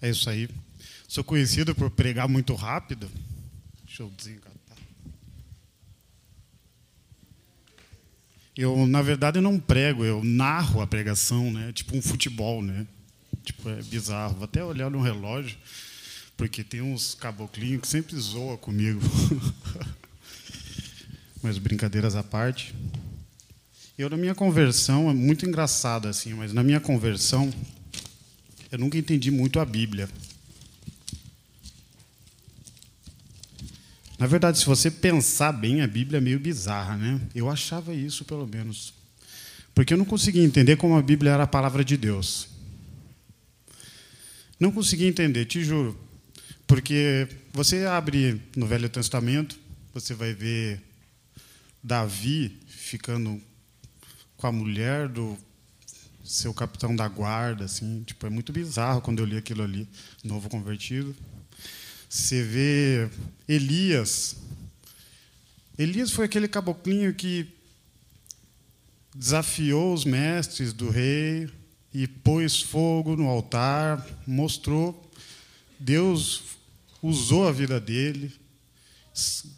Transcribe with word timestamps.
É 0.00 0.10
isso 0.10 0.28
aí. 0.30 0.48
Sou 1.06 1.22
conhecido 1.22 1.74
por 1.74 1.90
pregar 1.90 2.28
muito 2.28 2.54
rápido. 2.54 3.10
Deixa 3.84 4.02
eu 4.02 4.10
desengatar. 4.10 4.50
Eu, 8.56 8.86
na 8.86 9.02
verdade, 9.02 9.40
não 9.40 9.58
prego, 9.58 10.04
eu 10.04 10.22
narro 10.22 10.80
a 10.80 10.86
pregação, 10.86 11.52
né? 11.52 11.72
Tipo 11.72 11.96
um 11.96 12.02
futebol, 12.02 12.62
né? 12.62 12.86
Tipo, 13.42 13.68
é 13.70 13.82
bizarro. 13.82 14.34
Vou 14.34 14.44
até 14.44 14.62
olhar 14.62 14.90
no 14.90 15.00
relógio, 15.00 15.56
porque 16.36 16.62
tem 16.62 16.80
uns 16.80 17.14
caboclinhos 17.14 17.82
que 17.82 17.88
sempre 17.88 18.16
zoam 18.16 18.56
comigo. 18.56 19.00
mas 21.42 21.58
brincadeiras 21.58 22.16
à 22.16 22.22
parte. 22.22 22.74
Eu, 23.96 24.08
na 24.08 24.16
minha 24.16 24.34
conversão, 24.34 25.10
é 25.10 25.14
muito 25.14 25.46
engraçado 25.46 26.08
assim, 26.08 26.32
mas 26.34 26.52
na 26.52 26.62
minha 26.62 26.80
conversão, 26.80 27.52
eu 28.70 28.78
nunca 28.78 28.96
entendi 28.96 29.30
muito 29.30 29.58
a 29.58 29.64
Bíblia. 29.64 30.08
Na 34.18 34.26
verdade, 34.26 34.58
se 34.58 34.66
você 34.66 34.90
pensar 34.90 35.50
bem, 35.50 35.80
a 35.80 35.86
Bíblia 35.86 36.18
é 36.18 36.20
meio 36.20 36.38
bizarra, 36.38 36.96
né? 36.96 37.20
Eu 37.34 37.48
achava 37.48 37.94
isso, 37.94 38.24
pelo 38.24 38.46
menos. 38.46 38.92
Porque 39.74 39.94
eu 39.94 39.98
não 39.98 40.04
conseguia 40.04 40.44
entender 40.44 40.76
como 40.76 40.94
a 40.94 41.02
Bíblia 41.02 41.32
era 41.32 41.44
a 41.44 41.46
palavra 41.46 41.82
de 41.82 41.96
Deus. 41.96 42.48
Não 44.58 44.70
conseguia 44.70 45.08
entender, 45.08 45.46
te 45.46 45.64
juro. 45.64 45.98
Porque 46.66 47.26
você 47.52 47.86
abre 47.86 48.40
no 48.54 48.66
Velho 48.66 48.90
Testamento, 48.90 49.58
você 49.94 50.12
vai 50.12 50.34
ver 50.34 50.82
Davi 51.82 52.58
ficando 52.68 53.40
com 54.36 54.46
a 54.46 54.52
mulher 54.52 55.08
do 55.08 55.36
seu 56.30 56.54
capitão 56.54 56.94
da 56.94 57.08
guarda, 57.08 57.64
assim, 57.64 58.04
tipo, 58.04 58.24
é 58.24 58.30
muito 58.30 58.52
bizarro 58.52 59.00
quando 59.00 59.18
eu 59.18 59.24
li 59.26 59.36
aquilo 59.36 59.64
ali, 59.64 59.88
novo 60.22 60.48
convertido. 60.48 61.14
Você 62.08 62.44
vê 62.44 63.10
Elias. 63.48 64.36
Elias 65.76 66.12
foi 66.12 66.26
aquele 66.26 66.46
caboclinho 66.46 67.12
que 67.12 67.48
desafiou 69.12 69.92
os 69.92 70.04
mestres 70.04 70.72
do 70.72 70.88
rei 70.88 71.50
e 71.92 72.06
pôs 72.06 72.62
fogo 72.62 73.16
no 73.16 73.26
altar, 73.26 74.06
mostrou 74.24 75.10
Deus 75.80 76.42
usou 77.02 77.48
a 77.48 77.52
vida 77.52 77.80
dele, 77.80 78.32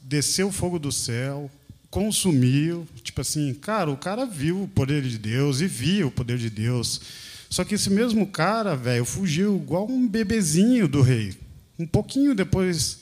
desceu 0.05 0.51
fogo 0.51 0.79
do 0.79 0.91
céu, 0.91 1.51
consumiu, 1.93 2.89
tipo 3.05 3.21
assim, 3.21 3.53
cara, 3.53 3.91
o 3.91 3.98
cara 3.98 4.25
viu 4.25 4.62
o 4.62 4.67
poder 4.67 5.03
de 5.03 5.19
Deus 5.19 5.61
e 5.61 5.67
via 5.67 6.07
o 6.07 6.11
poder 6.11 6.39
de 6.39 6.48
Deus. 6.48 7.03
Só 7.51 7.65
que 7.65 7.75
esse 7.75 7.91
mesmo 7.91 8.27
cara, 8.27 8.75
velho, 8.75 9.05
fugiu 9.05 9.57
igual 9.57 9.87
um 9.87 10.09
bebezinho 10.09 10.89
do 10.89 11.03
rei. 11.03 11.37
Um 11.79 11.87
pouquinho 11.87 12.35
depois 12.35 13.01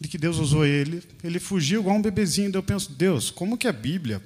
de 0.00 0.06
que 0.06 0.16
Deus 0.16 0.38
usou 0.38 0.64
ele, 0.64 1.02
ele 1.24 1.40
fugiu 1.40 1.80
igual 1.80 1.96
um 1.96 2.00
bebezinho. 2.00 2.52
eu 2.54 2.62
penso, 2.62 2.92
Deus, 2.92 3.28
como 3.28 3.58
que 3.58 3.66
a 3.66 3.72
Bíblia 3.72 4.22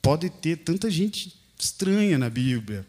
pode 0.00 0.30
ter 0.30 0.58
tanta 0.58 0.88
gente 0.88 1.34
estranha 1.58 2.16
na 2.16 2.30
Bíblia? 2.30 2.86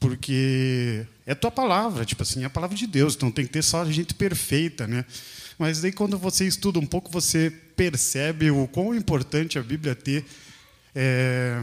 Porque 0.00 1.06
é 1.24 1.36
tua 1.36 1.52
palavra, 1.52 2.04
tipo 2.04 2.24
assim, 2.24 2.42
é 2.42 2.46
a 2.46 2.50
palavra 2.50 2.76
de 2.76 2.88
Deus, 2.88 3.14
então 3.14 3.30
tem 3.30 3.46
que 3.46 3.52
ter 3.52 3.62
só 3.62 3.84
gente 3.84 4.12
perfeita, 4.12 4.88
né? 4.88 5.04
Mas 5.60 5.82
daí 5.82 5.92
quando 5.92 6.16
você 6.16 6.46
estuda 6.46 6.78
um 6.78 6.86
pouco, 6.86 7.10
você 7.10 7.50
percebe 7.76 8.50
o 8.50 8.66
quão 8.66 8.94
importante 8.94 9.58
a 9.58 9.62
Bíblia 9.62 9.94
ter 9.94 10.24
é, 10.94 11.62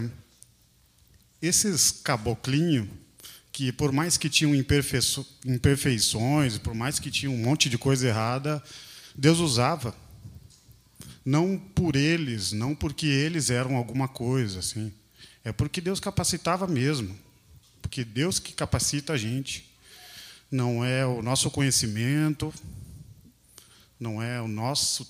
esses 1.42 1.90
caboclinhos 1.90 2.86
que 3.50 3.72
por 3.72 3.90
mais 3.90 4.16
que 4.16 4.30
tinham 4.30 4.54
imperfeições, 4.54 6.58
por 6.58 6.74
mais 6.74 7.00
que 7.00 7.10
tinham 7.10 7.34
um 7.34 7.38
monte 7.38 7.68
de 7.68 7.76
coisa 7.76 8.06
errada, 8.06 8.62
Deus 9.16 9.40
usava. 9.40 9.92
Não 11.24 11.58
por 11.58 11.96
eles, 11.96 12.52
não 12.52 12.76
porque 12.76 13.06
eles 13.06 13.50
eram 13.50 13.74
alguma 13.74 14.06
coisa, 14.06 14.60
assim. 14.60 14.92
É 15.42 15.50
porque 15.50 15.80
Deus 15.80 15.98
capacitava 15.98 16.68
mesmo. 16.68 17.18
Porque 17.82 18.04
Deus 18.04 18.38
que 18.38 18.52
capacita 18.52 19.14
a 19.14 19.16
gente. 19.16 19.68
Não 20.48 20.84
é 20.84 21.04
o 21.04 21.20
nosso 21.20 21.50
conhecimento, 21.50 22.54
não 23.98 24.22
é 24.22 24.40
o 24.40 24.48
nosso 24.48 25.06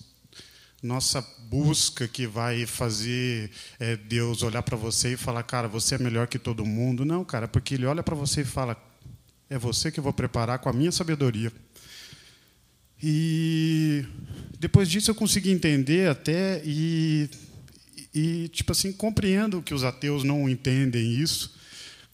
nossa 0.82 1.20
busca 1.48 2.06
que 2.06 2.26
vai 2.26 2.64
fazer 2.64 3.50
é, 3.80 3.96
Deus 3.96 4.42
olhar 4.42 4.62
para 4.62 4.76
você 4.76 5.14
e 5.14 5.16
falar, 5.16 5.42
cara, 5.42 5.66
você 5.66 5.96
é 5.96 5.98
melhor 5.98 6.28
que 6.28 6.38
todo 6.38 6.64
mundo. 6.64 7.04
Não, 7.04 7.24
cara, 7.24 7.48
porque 7.48 7.74
Ele 7.74 7.84
olha 7.84 8.02
para 8.02 8.14
você 8.14 8.42
e 8.42 8.44
fala, 8.44 8.76
é 9.50 9.58
você 9.58 9.90
que 9.90 9.98
eu 9.98 10.04
vou 10.04 10.12
preparar 10.12 10.60
com 10.60 10.68
a 10.68 10.72
minha 10.72 10.92
sabedoria. 10.92 11.52
E 13.02 14.04
depois 14.58 14.88
disso 14.88 15.10
eu 15.10 15.14
consegui 15.14 15.50
entender 15.50 16.08
até 16.08 16.62
e, 16.64 17.28
e 18.14 18.48
tipo 18.48 18.72
assim 18.72 18.92
compreendo 18.92 19.62
que 19.62 19.74
os 19.74 19.84
ateus 19.84 20.22
não 20.22 20.48
entendem 20.48 21.14
isso. 21.14 21.56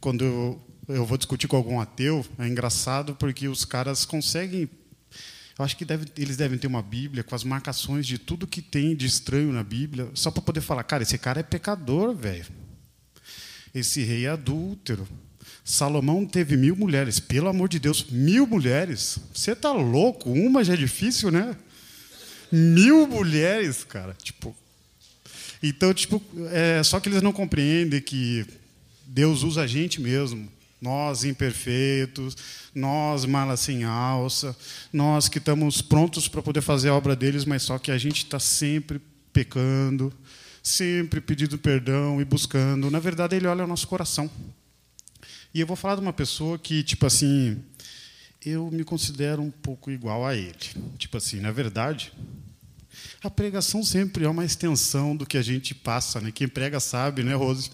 Quando 0.01 0.25
eu, 0.25 0.63
eu 0.89 1.07
vou 1.07 1.19
discutir 1.19 1.49
com 1.49 1.57
algum 1.57 1.81
ateu, 1.81 2.25
é 2.39 2.47
engraçado 2.47 3.15
porque 3.15 3.49
os 3.49 3.65
caras 3.65 4.05
conseguem 4.05 4.69
eu 5.59 5.65
acho 5.65 5.76
que 5.76 5.84
deve, 5.84 6.06
eles 6.16 6.37
devem 6.37 6.59
ter 6.59 6.66
uma 6.66 6.82
Bíblia 6.82 7.22
com 7.22 7.34
as 7.34 7.44
marcações 7.44 8.06
de 8.06 8.19
tudo 8.19 8.47
que 8.47 8.60
tem 8.60 8.97
de 8.97 9.06
estranho 9.06 9.53
na 9.53 9.62
Bíblia, 9.62 10.09
só 10.15 10.31
para 10.31 10.42
poder 10.42 10.60
falar, 10.60 10.82
cara, 10.82 11.04
esse 11.04 11.16
cara 11.16 11.41
é 11.41 11.42
pecador, 11.44 12.15
velho. 12.15 12.47
Esse 13.72 14.03
rei 14.03 14.26
é 14.26 14.31
adúltero. 14.31 15.06
Salomão 15.65 16.26
teve 16.26 16.56
mil 16.56 16.76
mulheres, 16.76 17.20
pelo 17.20 17.48
amor 17.48 17.69
de 17.69 17.78
Deus, 17.78 18.06
mil 18.10 18.47
mulheres. 18.47 19.19
Você 19.32 19.53
está 19.53 19.72
louco? 19.72 20.31
Uma 20.31 20.65
já 20.65 20.75
é 20.75 20.76
difícil, 20.76 21.31
né? 21.31 21.56
Mil 22.50 23.06
mulheres, 23.06 23.84
cara. 23.84 24.15
Tipo, 24.22 24.54
então, 25.62 25.94
tipo, 25.94 26.22
é, 26.50 26.82
só 26.82 27.00
que 27.00 27.09
eles 27.09 27.22
não 27.22 27.32
compreendem 27.32 28.00
que 28.00 28.44
Deus 29.06 29.42
usa 29.42 29.62
a 29.62 29.66
gente 29.66 30.00
mesmo 30.00 30.53
nós 30.84 31.25
imperfeitos, 31.25 32.37
nós 32.75 33.25
malas 33.25 33.61
sem 33.61 33.84
alça, 33.84 34.55
nós 34.93 35.31
que 35.31 35.39
estamos 35.39 35.81
prontos 35.81 36.28
para 36.28 36.43
poder 36.43 36.61
fazer 36.61 36.91
a 36.91 36.95
obra 36.95 37.17
deles, 37.17 37.47
mas 37.47 37.62
só 37.62 37.78
que 37.78 37.91
a 37.91 37.97
gente 37.97 38.19
está 38.19 38.39
sempre 38.39 39.00
pecando, 39.33 40.12
sempre 40.62 41.22
pedindo 41.22 41.56
perdão 41.56 42.21
e 42.21 42.25
buscando. 42.25 42.91
Na 42.91 42.99
verdade, 42.99 43.34
ele 43.34 43.47
olha 43.47 43.65
o 43.65 43.67
nosso 43.67 43.89
coração. 43.89 44.31
E 45.55 45.61
eu 45.61 45.67
vou 45.67 45.75
falar 45.75 45.95
de 45.95 46.03
uma 46.03 46.12
pessoa 46.12 46.59
que, 46.59 46.83
tipo 46.83 47.06
assim, 47.06 47.62
eu 48.45 48.71
me 48.71 48.84
considero 48.84 49.41
um 49.41 49.51
pouco 49.51 49.91
igual 49.91 50.27
a 50.27 50.37
ele. 50.37 50.53
Tipo 50.99 51.16
assim, 51.16 51.41
na 51.41 51.51
verdade, 51.51 52.12
a 53.22 53.31
pregação 53.31 53.83
sempre 53.83 54.27
é 54.27 54.28
uma 54.28 54.45
extensão 54.45 55.16
do 55.16 55.25
que 55.25 55.39
a 55.39 55.43
gente 55.43 55.75
passa, 55.75 56.21
né? 56.21 56.31
Quem 56.31 56.47
prega 56.47 56.78
sabe, 56.78 57.22
né, 57.22 57.34
Rose? 57.34 57.71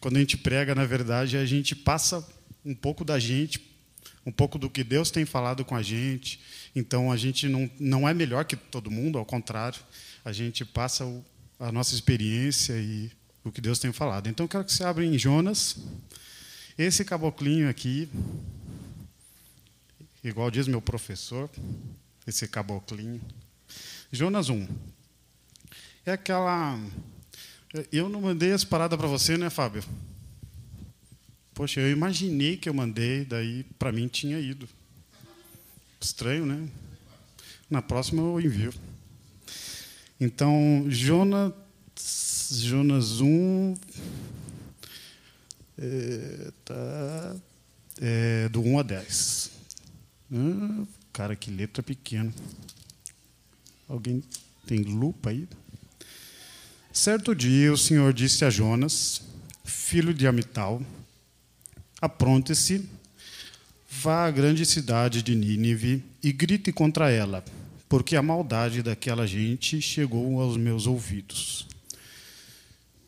Quando 0.00 0.16
a 0.16 0.20
gente 0.20 0.36
prega, 0.36 0.74
na 0.74 0.86
verdade, 0.86 1.36
a 1.36 1.44
gente 1.44 1.74
passa 1.74 2.26
um 2.64 2.74
pouco 2.74 3.04
da 3.04 3.18
gente, 3.18 3.60
um 4.24 4.32
pouco 4.32 4.58
do 4.58 4.68
que 4.68 4.84
Deus 4.84 5.10
tem 5.10 5.24
falado 5.24 5.64
com 5.64 5.74
a 5.74 5.82
gente. 5.82 6.40
Então 6.74 7.10
a 7.10 7.16
gente 7.16 7.48
não, 7.48 7.70
não 7.78 8.08
é 8.08 8.14
melhor 8.14 8.44
que 8.44 8.56
todo 8.56 8.90
mundo, 8.90 9.18
ao 9.18 9.24
contrário, 9.24 9.80
a 10.24 10.32
gente 10.32 10.64
passa 10.64 11.04
o, 11.04 11.24
a 11.58 11.72
nossa 11.72 11.94
experiência 11.94 12.74
e 12.74 13.10
o 13.44 13.50
que 13.50 13.60
Deus 13.60 13.78
tem 13.78 13.92
falado. 13.92 14.28
Então 14.28 14.44
eu 14.44 14.48
quero 14.48 14.64
que 14.64 14.72
você 14.72 14.84
abra 14.84 15.04
em 15.04 15.18
Jonas. 15.18 15.76
Esse 16.76 17.04
caboclinho 17.04 17.68
aqui, 17.68 18.08
igual 20.22 20.50
diz 20.50 20.68
meu 20.68 20.80
professor, 20.80 21.50
esse 22.26 22.46
caboclinho. 22.46 23.20
Jonas 24.12 24.48
1. 24.48 24.66
É 26.06 26.12
aquela. 26.12 26.78
Eu 27.92 28.08
não 28.08 28.22
mandei 28.22 28.52
as 28.52 28.64
paradas 28.64 28.98
para 28.98 29.08
você, 29.08 29.36
né, 29.36 29.50
Fábio? 29.50 29.82
Poxa, 31.58 31.80
eu 31.80 31.90
imaginei 31.90 32.56
que 32.56 32.68
eu 32.68 32.72
mandei, 32.72 33.24
daí 33.24 33.64
para 33.80 33.90
mim 33.90 34.06
tinha 34.06 34.38
ido. 34.38 34.68
Estranho, 36.00 36.46
né? 36.46 36.68
Na 37.68 37.82
próxima 37.82 38.22
eu 38.22 38.40
envio. 38.40 38.72
Então, 40.20 40.86
Jonas, 40.88 41.52
Jonas 42.48 43.20
1, 43.20 43.74
é, 45.78 46.52
tá, 46.64 47.36
é, 48.00 48.48
do 48.50 48.62
1 48.62 48.78
a 48.78 48.82
10. 48.84 49.50
Ah, 50.32 50.86
cara, 51.12 51.34
que 51.34 51.50
letra 51.50 51.82
pequena. 51.82 52.32
Alguém 53.88 54.22
tem 54.64 54.82
lupa 54.82 55.30
aí? 55.30 55.48
Certo 56.92 57.34
dia, 57.34 57.72
o 57.72 57.76
Senhor 57.76 58.12
disse 58.12 58.44
a 58.44 58.50
Jonas, 58.50 59.22
filho 59.64 60.14
de 60.14 60.24
Amital, 60.28 60.80
Apronte-se, 62.00 62.88
vá 63.90 64.26
à 64.26 64.30
grande 64.30 64.64
cidade 64.64 65.20
de 65.20 65.34
Nínive 65.34 66.04
e 66.22 66.30
grite 66.32 66.70
contra 66.70 67.10
ela, 67.10 67.44
porque 67.88 68.14
a 68.14 68.22
maldade 68.22 68.84
daquela 68.84 69.26
gente 69.26 69.80
chegou 69.80 70.40
aos 70.40 70.56
meus 70.56 70.86
ouvidos. 70.86 71.66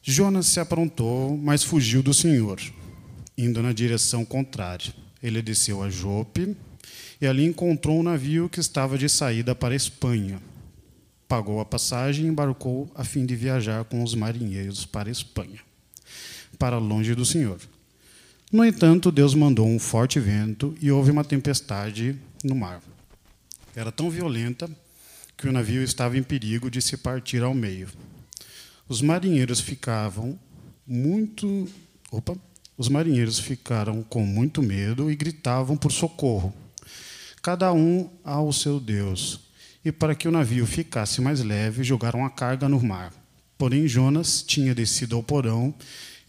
Jonas 0.03 0.47
se 0.47 0.59
aprontou, 0.59 1.37
mas 1.37 1.63
fugiu 1.63 2.03
do 2.03 2.13
Senhor, 2.13 2.61
indo 3.39 3.63
na 3.63 3.73
direção 3.73 4.25
contrária. 4.25 4.93
Ele 5.23 5.41
desceu 5.41 5.85
a 5.85 5.89
Jope 5.89 6.57
e 7.21 7.27
ali 7.29 7.45
encontrou 7.45 8.01
um 8.01 8.03
navio 8.03 8.49
que 8.49 8.59
estava 8.59 8.99
de 8.99 9.09
saída 9.09 9.55
para 9.55 9.73
a 9.73 9.77
Espanha. 9.77 10.43
Pagou 11.29 11.61
a 11.61 11.65
passagem 11.65 12.27
e 12.27 12.29
embarcou 12.29 12.91
a 12.97 13.05
fim 13.05 13.25
de 13.25 13.37
viajar 13.37 13.85
com 13.85 14.03
os 14.03 14.17
marinheiros 14.17 14.85
para 14.85 15.09
a 15.09 15.13
Espanha, 15.13 15.61
para 16.59 16.77
longe 16.79 17.15
do 17.15 17.25
Senhor. 17.25 17.61
No 18.53 18.65
entanto, 18.65 19.13
Deus 19.13 19.33
mandou 19.33 19.65
um 19.69 19.79
forte 19.79 20.19
vento 20.19 20.75
e 20.81 20.91
houve 20.91 21.13
uma 21.13 21.23
tempestade 21.23 22.17
no 22.43 22.57
mar. 22.57 22.83
Era 23.77 23.93
tão 23.93 24.11
violenta 24.11 24.69
que 25.37 25.49
o 25.49 25.53
navio 25.53 25.85
estava 25.85 26.19
em 26.19 26.23
perigo 26.23 26.69
de 26.69 26.83
se 26.83 26.97
partir 26.97 27.45
ao 27.45 27.55
meio. 27.55 27.89
Os 28.89 29.01
marinheiros 29.01 29.61
ficavam 29.61 30.37
muito, 30.85 31.69
opa, 32.11 32.37
os 32.77 32.89
marinheiros 32.89 33.39
ficaram 33.39 34.03
com 34.03 34.27
muito 34.27 34.61
medo 34.61 35.13
e 35.13 35.15
gritavam 35.15 35.77
por 35.77 35.93
socorro, 35.93 36.53
cada 37.41 37.73
um 37.73 38.11
ao 38.25 38.53
seu 38.53 38.81
Deus. 38.81 39.49
E 39.85 39.93
para 39.93 40.13
que 40.13 40.27
o 40.27 40.33
navio 40.33 40.67
ficasse 40.67 41.21
mais 41.21 41.41
leve, 41.41 41.85
jogaram 41.85 42.25
a 42.25 42.31
carga 42.31 42.69
no 42.69 42.83
mar. 42.83 43.13
Porém, 43.57 43.87
Jonas 43.87 44.43
tinha 44.43 44.75
descido 44.75 45.15
ao 45.15 45.23
porão 45.23 45.73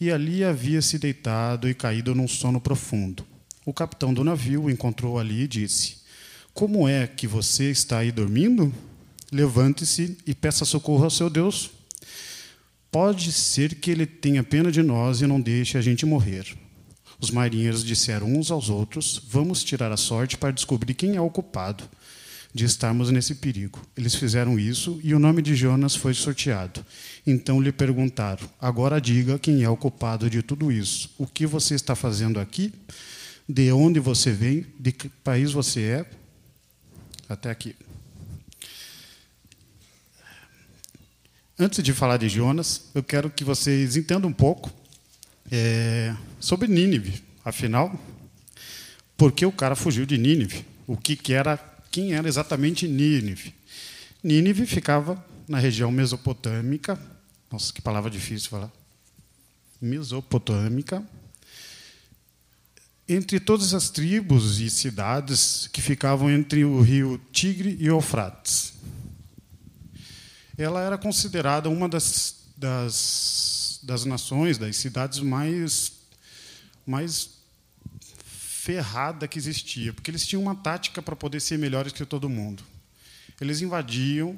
e 0.01 0.12
ali 0.12 0.44
havia 0.44 0.81
se 0.81 0.98
deitado 0.98 1.69
e 1.69 1.75
caído 1.75 2.15
num 2.15 2.27
sono 2.27 2.59
profundo. 2.59 3.24
O 3.63 3.71
capitão 3.71 4.12
do 4.12 4.24
navio 4.24 4.63
o 4.63 4.69
encontrou 4.71 5.19
ali 5.19 5.44
e 5.44 5.48
disse: 5.48 5.98
Como 6.56 6.88
é 6.88 7.06
que 7.06 7.27
você 7.27 7.69
está 7.69 8.00
aí 8.00 8.12
dormindo? 8.12 8.74
Levante-se 9.31 10.18
e 10.25 10.33
peça 10.33 10.65
socorro 10.65 11.03
ao 11.03 11.12
seu 11.12 11.30
Deus. 11.30 11.69
Pode 12.92 13.31
ser 13.31 13.75
que 13.75 13.92
ele 13.92 14.07
tenha 14.07 14.44
pena 14.44 14.71
de 14.71 14.81
nós 14.81 15.21
e 15.21 15.27
não 15.27 15.39
deixe 15.39 15.77
a 15.77 15.81
gente 15.81 16.03
morrer. 16.03 16.48
Os 17.19 17.30
marinheiros 17.30 17.86
disseram 17.86 18.33
uns 18.33 18.50
aos 18.50 18.69
outros: 18.69 19.21
Vamos 19.30 19.63
tirar 19.63 19.92
a 19.92 19.98
sorte 19.98 20.36
para 20.36 20.50
descobrir 20.50 20.95
quem 20.95 21.15
é 21.15 21.21
o 21.21 21.30
culpado 21.30 21.88
de 22.53 22.65
estarmos 22.65 23.09
nesse 23.09 23.36
perigo. 23.36 23.81
Eles 23.95 24.15
fizeram 24.15 24.59
isso 24.59 25.00
e 25.03 25.15
o 25.15 25.19
nome 25.19 25.42
de 25.42 25.56
Jonas 25.56 25.95
foi 25.95 26.13
sorteado. 26.13 26.86
Então 27.25 27.62
lhe 27.62 27.71
perguntaram: 27.71 28.48
Agora 28.59 29.00
diga 29.00 29.39
quem 29.39 29.63
é 29.63 29.69
o 29.69 29.77
culpado 29.77 30.30
de 30.30 30.42
tudo 30.42 30.71
isso. 30.71 31.09
O 31.18 31.25
que 31.25 31.45
você 31.45 31.75
está 31.75 31.95
fazendo 31.95 32.39
aqui? 32.39 32.74
De 33.48 33.71
onde 33.71 34.00
você 34.00 34.31
vem? 34.31 34.65
De 34.80 34.92
que 34.92 35.09
país 35.09 35.51
você 35.51 35.81
é? 35.81 36.06
Até 37.27 37.50
aqui. 37.50 37.75
Antes 41.57 41.83
de 41.83 41.94
falar 41.94 42.18
de 42.18 42.27
Jonas, 42.27 42.89
eu 42.94 43.03
quero 43.03 43.30
que 43.30 43.44
vocês 43.44 43.95
entendam 43.95 44.30
um 44.30 44.33
pouco 44.33 44.71
é, 45.51 46.15
sobre 46.39 46.68
Nínive. 46.68 47.21
Afinal, 47.45 48.00
por 49.15 49.31
que 49.31 49.45
o 49.45 49.51
cara 49.51 49.75
fugiu 49.75 50.06
de 50.06 50.18
Nínive? 50.18 50.65
O 50.88 50.98
que, 50.98 51.15
que 51.15 51.33
era 51.33 51.71
quem 51.92 52.14
era 52.14 52.28
exatamente 52.28 52.88
Nínive. 52.88 53.54
Nínive 54.24 54.66
ficava 54.66 55.24
na 55.48 55.60
região 55.60 55.92
mesopotâmica. 55.92 56.98
Nossa, 57.52 57.74
que 57.74 57.82
palavra 57.82 58.10
difícil 58.10 58.50
falar. 58.50 58.72
Mesopotâmica. 59.82 61.04
Entre 63.10 63.40
todas 63.42 63.74
as 63.74 63.90
tribos 63.90 64.62
e 64.62 64.70
cidades 64.70 65.68
que 65.74 65.82
ficavam 65.82 66.32
entre 66.32 66.64
o 66.64 66.80
rio 66.80 67.20
Tigre 67.34 67.76
e 67.78 67.88
Eufrates. 67.88 68.74
Ela 70.58 70.82
era 70.82 70.98
considerada 70.98 71.70
uma 71.70 71.90
das, 71.90 72.36
das, 72.56 73.80
das 73.84 74.06
nações, 74.06 74.58
das 74.58 74.78
cidades 74.78 75.20
mais, 75.20 75.92
mais 76.86 77.41
ferrada 78.62 79.28
que 79.28 79.40
existia, 79.40 79.92
porque 79.92 80.12
eles 80.12 80.24
tinham 80.24 80.44
uma 80.44 80.54
tática 80.54 81.02
para 81.02 81.16
poder 81.16 81.40
ser 81.40 81.58
melhores 81.58 81.92
que 81.92 82.06
todo 82.06 82.30
mundo. 82.30 82.62
Eles 83.40 83.60
invadiam, 83.60 84.38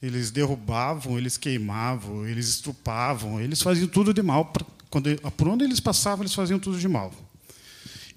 eles 0.00 0.30
derrubavam, 0.30 1.18
eles 1.18 1.36
queimavam, 1.36 2.26
eles 2.26 2.48
estrupavam, 2.48 3.38
eles 3.38 3.60
faziam 3.60 3.86
tudo 3.86 4.14
de 4.14 4.22
mal. 4.22 4.50
Quando, 4.88 5.14
por 5.32 5.46
onde 5.46 5.62
eles 5.62 5.78
passavam, 5.78 6.22
eles 6.22 6.32
faziam 6.32 6.58
tudo 6.58 6.78
de 6.78 6.88
mal. 6.88 7.12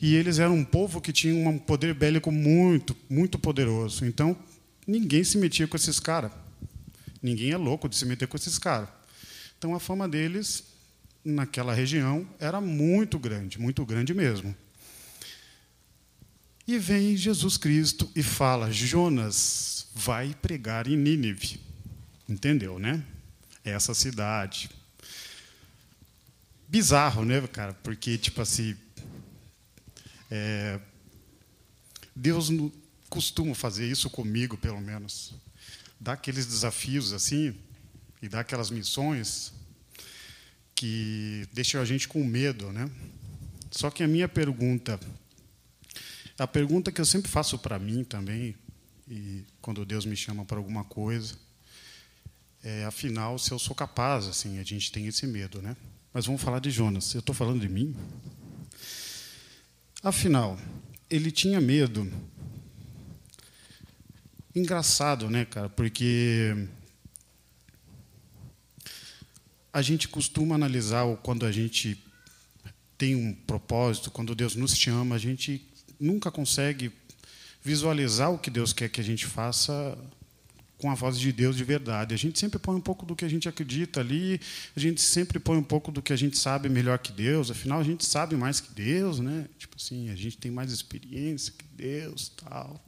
E 0.01 0.15
eles 0.15 0.39
eram 0.39 0.55
um 0.55 0.63
povo 0.63 1.01
que 1.01 1.11
tinha 1.11 1.49
um 1.49 1.57
poder 1.57 1.93
bélico 1.93 2.31
muito, 2.31 2.95
muito 3.09 3.37
poderoso. 3.37 4.05
Então, 4.05 4.33
ninguém 4.87 5.25
se 5.25 5.37
metia 5.37 5.67
com 5.67 5.75
esses 5.75 5.99
caras. 5.99 6.31
Ninguém 7.21 7.51
é 7.51 7.57
louco 7.57 7.89
de 7.89 7.97
se 7.97 8.05
meter 8.05 8.29
com 8.29 8.37
esses 8.37 8.57
caras. 8.57 8.87
Então, 9.57 9.75
a 9.75 9.79
fama 9.79 10.07
deles, 10.07 10.63
naquela 11.23 11.73
região, 11.73 12.25
era 12.39 12.61
muito 12.61 13.19
grande, 13.19 13.59
muito 13.59 13.85
grande 13.85 14.13
mesmo. 14.13 14.55
E 16.67 16.79
vem 16.79 17.15
Jesus 17.15 17.57
Cristo 17.57 18.09
e 18.15 18.23
fala: 18.23 18.71
Jonas, 18.71 19.87
vai 19.93 20.33
pregar 20.33 20.87
em 20.87 20.97
Nínive. 20.97 21.59
Entendeu, 22.27 22.79
né? 22.79 23.03
Essa 23.63 23.93
cidade. 23.93 24.69
Bizarro, 26.67 27.23
né, 27.23 27.45
cara? 27.47 27.73
Porque, 27.73 28.17
tipo 28.17 28.41
assim. 28.41 28.75
É, 30.31 30.79
Deus 32.15 32.49
não 32.49 32.71
costuma 33.09 33.53
fazer 33.53 33.87
isso 33.89 34.09
comigo, 34.09 34.57
pelo 34.57 34.81
menos. 34.81 35.33
Dá 35.99 36.13
aqueles 36.13 36.45
desafios 36.45 37.13
assim, 37.13 37.55
e 38.21 38.27
dá 38.27 38.39
aquelas 38.39 38.69
missões 38.69 39.53
que 40.73 41.47
deixam 41.53 41.79
a 41.81 41.85
gente 41.85 42.07
com 42.07 42.23
medo, 42.23 42.71
né? 42.71 42.89
Só 43.71 43.91
que 43.91 44.03
a 44.03 44.07
minha 44.07 44.27
pergunta 44.27 44.99
a 46.37 46.47
pergunta 46.47 46.91
que 46.91 46.99
eu 46.99 47.05
sempre 47.05 47.31
faço 47.31 47.57
para 47.57 47.79
mim 47.79 48.03
também, 48.03 48.55
e 49.07 49.43
quando 49.61 49.85
Deus 49.85 50.05
me 50.05 50.15
chama 50.15 50.43
para 50.43 50.57
alguma 50.57 50.83
coisa, 50.83 51.35
é, 52.63 52.83
afinal, 52.85 53.37
se 53.37 53.51
eu 53.51 53.59
sou 53.59 53.75
capaz, 53.75 54.27
assim, 54.27 54.59
a 54.59 54.63
gente 54.63 54.91
tem 54.91 55.05
esse 55.07 55.27
medo, 55.27 55.61
né? 55.61 55.77
Mas 56.11 56.25
vamos 56.25 56.41
falar 56.41 56.59
de 56.59 56.71
Jonas. 56.71 57.13
Eu 57.13 57.19
estou 57.19 57.35
falando 57.35 57.59
de 57.59 57.69
mim? 57.69 57.95
Afinal, 60.01 60.57
ele 61.09 61.31
tinha 61.31 61.61
medo. 61.61 62.11
Engraçado, 64.55 65.29
né, 65.29 65.45
cara? 65.45 65.69
Porque 65.69 66.67
a 69.71 69.81
gente 69.81 70.07
costuma 70.07 70.55
analisar 70.55 71.05
quando 71.17 71.45
a 71.45 71.51
gente 71.51 72.01
tem 72.97 73.15
um 73.15 73.33
propósito, 73.33 74.09
quando 74.09 74.33
Deus 74.33 74.55
nos 74.55 74.75
chama, 74.75 75.15
a 75.15 75.19
gente 75.19 75.67
nunca 75.99 76.31
consegue 76.31 76.91
visualizar 77.63 78.31
o 78.31 78.37
que 78.37 78.49
Deus 78.49 78.73
quer 78.73 78.89
que 78.89 79.01
a 79.01 79.03
gente 79.03 79.25
faça 79.25 79.97
com 80.77 80.91
a 80.91 80.93
voz 80.93 81.19
de 81.19 81.31
Deus 81.31 81.55
de 81.55 81.63
verdade. 81.63 82.13
A 82.13 82.17
gente 82.17 82.37
sempre 82.39 82.59
põe 82.59 82.75
um 82.75 82.81
pouco 82.81 83.05
do 83.05 83.15
que 83.15 83.25
a 83.25 83.27
gente 83.27 83.47
acredita 83.47 84.01
ali, 84.01 84.39
a 84.75 84.79
gente 84.79 85.01
sempre 85.01 85.39
põe 85.39 85.57
um 85.57 85.63
pouco 85.63 85.91
do 85.91 86.01
que 86.01 86.13
a 86.13 86.15
gente 86.15 86.37
sabe 86.37 86.69
melhor 86.69 86.99
que 86.99 87.11
Deus. 87.11 87.49
Afinal, 87.49 87.79
a 87.79 87.83
gente 87.83 88.05
sabe 88.05 88.35
mais 88.35 88.59
que 88.59 88.73
Deus, 88.73 89.19
né? 89.19 89.47
Tipo 89.57 89.77
assim, 89.77 90.09
a 90.09 90.15
gente 90.15 90.37
tem 90.37 90.51
mais 90.51 90.71
experiência 90.71 91.53
que 91.57 91.65
Deus, 91.75 92.29
tal. 92.29 92.83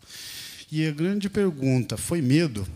E 0.72 0.86
a 0.86 0.92
grande 0.92 1.30
pergunta 1.30 1.98
foi 1.98 2.22
medo. 2.22 2.68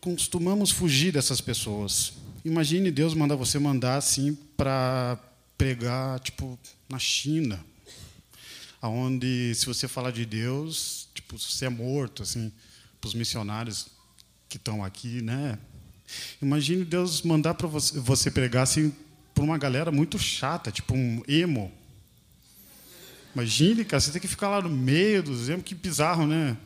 Costumamos 0.00 0.70
fugir 0.70 1.12
dessas 1.12 1.40
pessoas. 1.40 2.12
Imagine 2.44 2.90
Deus 2.90 3.14
mandar 3.14 3.36
você 3.36 3.56
mandar 3.58 3.96
assim 3.96 4.36
para 4.56 5.16
pregar 5.56 6.18
tipo 6.20 6.58
na 6.88 6.98
China, 6.98 7.64
aonde 8.80 9.54
se 9.54 9.66
você 9.66 9.86
falar 9.86 10.10
de 10.10 10.24
Deus, 10.24 11.08
tipo 11.14 11.38
você 11.38 11.66
é 11.66 11.68
morto 11.68 12.22
assim, 12.22 12.52
para 13.00 13.08
os 13.08 13.14
missionários 13.14 13.88
que 14.48 14.56
estão 14.56 14.84
aqui, 14.84 15.22
né? 15.22 15.58
Imagine 16.40 16.84
Deus 16.84 17.22
mandar 17.22 17.54
para 17.54 17.66
você, 17.66 17.98
você 17.98 18.30
pregar 18.30 18.64
assim 18.64 18.94
para 19.34 19.44
uma 19.44 19.56
galera 19.56 19.90
muito 19.90 20.18
chata, 20.18 20.70
tipo 20.70 20.94
um 20.94 21.22
emo. 21.26 21.72
Imagine, 23.34 23.84
cara, 23.84 24.00
você 24.00 24.10
tem 24.10 24.20
que 24.20 24.28
ficar 24.28 24.48
lá 24.48 24.60
no 24.60 24.68
meio 24.68 25.22
dos 25.22 25.48
emo, 25.48 25.62
que 25.62 25.74
bizarro, 25.74 26.26
né? 26.26 26.56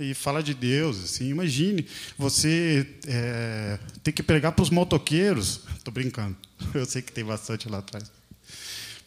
E 0.00 0.14
falar 0.14 0.42
de 0.42 0.54
Deus, 0.54 1.02
assim. 1.02 1.28
Imagine 1.28 1.86
você 2.18 2.86
é, 3.06 3.78
ter 4.02 4.12
que 4.12 4.22
pregar 4.22 4.52
para 4.52 4.62
os 4.62 4.70
motoqueiros. 4.70 5.60
Estou 5.76 5.92
brincando. 5.92 6.36
Eu 6.74 6.86
sei 6.86 7.02
que 7.02 7.12
tem 7.12 7.24
bastante 7.24 7.68
lá 7.68 7.78
atrás 7.78 8.10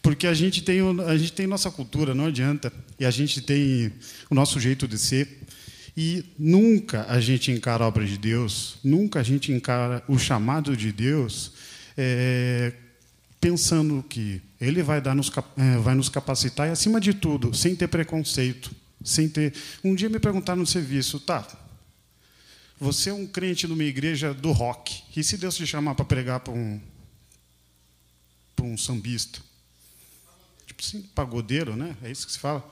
porque 0.06 0.28
a 0.28 0.34
gente 0.34 0.62
tem 0.62 0.78
a 1.04 1.16
gente 1.16 1.32
tem 1.32 1.48
nossa 1.48 1.68
cultura, 1.68 2.14
não 2.14 2.26
adianta, 2.26 2.72
e 2.96 3.04
a 3.04 3.10
gente 3.10 3.40
tem 3.40 3.92
o 4.30 4.36
nosso 4.36 4.60
jeito 4.60 4.86
de 4.86 4.96
ser. 4.96 5.42
E 5.96 6.24
nunca 6.38 7.04
a 7.08 7.18
gente 7.18 7.50
encara 7.50 7.82
a 7.82 7.88
obra 7.88 8.06
de 8.06 8.16
Deus, 8.16 8.76
nunca 8.84 9.18
a 9.18 9.22
gente 9.24 9.50
encara 9.50 10.04
o 10.06 10.16
chamado 10.16 10.76
de 10.76 10.92
Deus 10.92 11.54
é, 11.96 12.72
pensando 13.40 14.04
que 14.08 14.40
Ele 14.60 14.80
vai, 14.80 15.00
dar 15.00 15.16
nos, 15.16 15.28
é, 15.56 15.76
vai 15.78 15.96
nos 15.96 16.08
capacitar 16.08 16.68
e, 16.68 16.70
acima 16.70 17.00
de 17.00 17.12
tudo, 17.12 17.52
sem 17.52 17.74
ter 17.74 17.88
preconceito. 17.88 18.70
Sem 19.06 19.28
ter. 19.28 19.54
Um 19.82 19.94
dia 19.94 20.08
me 20.08 20.18
perguntaram 20.18 20.60
no 20.60 20.66
serviço, 20.66 21.18
tá, 21.18 21.46
você 22.78 23.08
é 23.08 23.14
um 23.14 23.26
crente 23.26 23.66
numa 23.66 23.84
igreja 23.84 24.34
do 24.34 24.52
rock, 24.52 25.02
e 25.16 25.24
se 25.24 25.38
Deus 25.38 25.56
te 25.56 25.66
chamar 25.66 25.94
para 25.94 26.04
pregar 26.04 26.40
para 26.40 26.52
um, 26.52 26.80
para 28.54 28.66
um 28.66 28.76
sambista? 28.76 29.40
tipo 30.76 30.82
assim, 30.82 31.02
pagodeiro, 31.14 31.74
né? 31.74 31.96
É 32.02 32.10
isso 32.10 32.26
que 32.26 32.32
se 32.32 32.38
fala. 32.38 32.62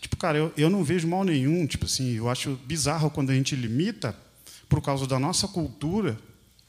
Tipo, 0.00 0.16
cara, 0.16 0.36
eu, 0.36 0.52
eu 0.56 0.68
não 0.68 0.82
vejo 0.82 1.06
mal 1.06 1.22
nenhum. 1.22 1.64
Tipo 1.66 1.84
assim, 1.84 2.12
eu 2.16 2.28
acho 2.28 2.58
bizarro 2.64 3.10
quando 3.10 3.30
a 3.30 3.34
gente 3.34 3.54
limita 3.54 4.16
por 4.68 4.82
causa 4.82 5.06
da 5.06 5.18
nossa 5.18 5.46
cultura, 5.46 6.18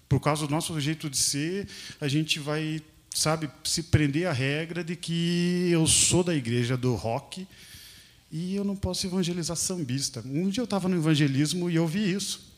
por 0.08 0.20
causa 0.20 0.46
do 0.46 0.51
nosso 0.51 0.80
jeito 0.80 1.10
de 1.10 1.18
ser, 1.18 1.68
a 2.00 2.08
gente 2.08 2.38
vai, 2.38 2.82
sabe, 3.10 3.50
se 3.63 3.84
prender 3.84 4.27
à 4.27 4.32
regra 4.32 4.84
de 4.84 4.96
que 4.96 5.70
eu 5.72 5.88
sou 5.88 6.24
da 6.24 6.36
igreja 6.36 6.77
do 6.77 6.94
rock 6.94 7.48
e 8.34 8.56
eu 8.56 8.63
não 8.63 8.75
posso 8.75 9.06
evangelizar 9.06 9.56
sambista. 9.56 10.24
Um 10.25 10.50
dia 10.50 10.62
eu 10.62 10.66
estava 10.66 10.90
no 10.90 10.98
evangelismo 10.98 11.70
e 11.70 11.75
eu 11.75 11.86
vi 11.86 12.12
isso. 12.12 12.52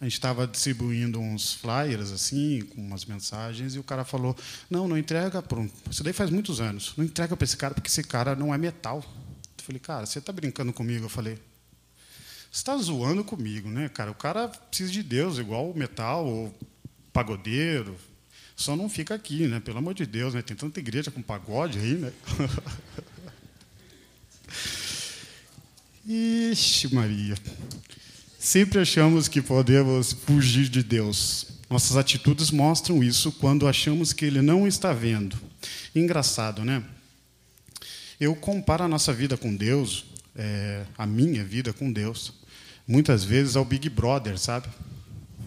A 0.00 0.04
gente 0.04 0.14
estava 0.14 0.46
distribuindo 0.46 1.20
uns 1.20 1.52
flyers 1.52 2.10
assim, 2.10 2.62
com 2.62 2.80
umas 2.80 3.04
mensagens, 3.04 3.74
e 3.74 3.78
o 3.78 3.84
cara 3.84 4.06
falou: 4.06 4.34
Não, 4.70 4.88
não 4.88 4.96
entrega 4.96 5.42
para 5.42 5.60
um. 5.60 5.68
Isso 5.90 6.02
daí 6.02 6.14
faz 6.14 6.30
muitos 6.30 6.62
anos. 6.62 6.94
Não 6.96 7.04
entrega 7.04 7.36
para 7.36 7.44
esse 7.44 7.58
cara, 7.58 7.74
porque 7.74 7.90
esse 7.90 8.02
cara 8.02 8.34
não 8.34 8.54
é 8.54 8.56
metal. 8.56 9.04
Eu 9.58 9.64
falei: 9.64 9.80
Cara, 9.80 10.06
você 10.06 10.18
está 10.18 10.32
brincando 10.32 10.72
comigo? 10.72 11.04
Eu 11.04 11.10
falei: 11.10 11.34
Você 12.50 12.60
está 12.60 12.74
zoando 12.78 13.22
comigo, 13.22 13.68
né, 13.68 13.90
cara? 13.90 14.10
O 14.10 14.14
cara 14.14 14.48
precisa 14.48 14.90
de 14.90 15.02
Deus, 15.02 15.36
igual 15.36 15.74
metal, 15.74 16.24
ou 16.26 16.58
pagodeiro. 17.12 17.94
Só 18.56 18.74
não 18.74 18.88
fica 18.88 19.14
aqui, 19.14 19.46
né? 19.46 19.60
Pelo 19.60 19.78
amor 19.78 19.92
de 19.92 20.06
Deus, 20.06 20.32
né? 20.32 20.40
Tem 20.40 20.56
tanta 20.56 20.80
igreja 20.80 21.10
com 21.10 21.20
pagode 21.20 21.78
aí, 21.78 21.94
né? 21.94 22.12
Ixi, 26.06 26.94
Maria. 26.94 27.36
Sempre 28.38 28.78
achamos 28.78 29.28
que 29.28 29.42
podemos 29.42 30.12
fugir 30.12 30.68
de 30.68 30.82
Deus. 30.82 31.46
Nossas 31.68 31.96
atitudes 31.96 32.50
mostram 32.50 33.04
isso 33.04 33.30
quando 33.32 33.68
achamos 33.68 34.12
que 34.12 34.24
Ele 34.24 34.40
não 34.40 34.66
está 34.66 34.92
vendo. 34.92 35.36
Engraçado, 35.94 36.64
né? 36.64 36.82
Eu 38.18 38.34
comparo 38.34 38.84
a 38.84 38.88
nossa 38.88 39.12
vida 39.12 39.36
com 39.36 39.54
Deus, 39.54 40.06
é, 40.34 40.84
a 40.96 41.06
minha 41.06 41.44
vida 41.44 41.72
com 41.72 41.92
Deus, 41.92 42.32
muitas 42.86 43.22
vezes 43.22 43.54
ao 43.54 43.64
Big 43.64 43.88
Brother, 43.90 44.38
sabe? 44.38 44.68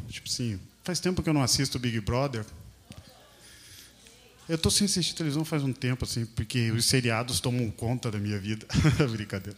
Tipo 0.09 0.29
assim, 0.29 0.59
faz 0.83 0.99
tempo 0.99 1.23
que 1.23 1.29
eu 1.29 1.33
não 1.33 1.41
assisto 1.41 1.79
Big 1.79 1.99
Brother. 2.01 2.45
Eu 4.49 4.55
estou 4.55 4.71
sem 4.71 4.85
assistir 4.85 5.13
televisão 5.13 5.45
faz 5.45 5.63
um 5.63 5.71
tempo, 5.71 6.03
assim, 6.03 6.25
porque 6.25 6.71
os 6.71 6.85
seriados 6.85 7.39
tomam 7.39 7.69
conta 7.69 8.11
da 8.11 8.19
minha 8.19 8.39
vida. 8.39 8.65
Brincadeira. 9.11 9.57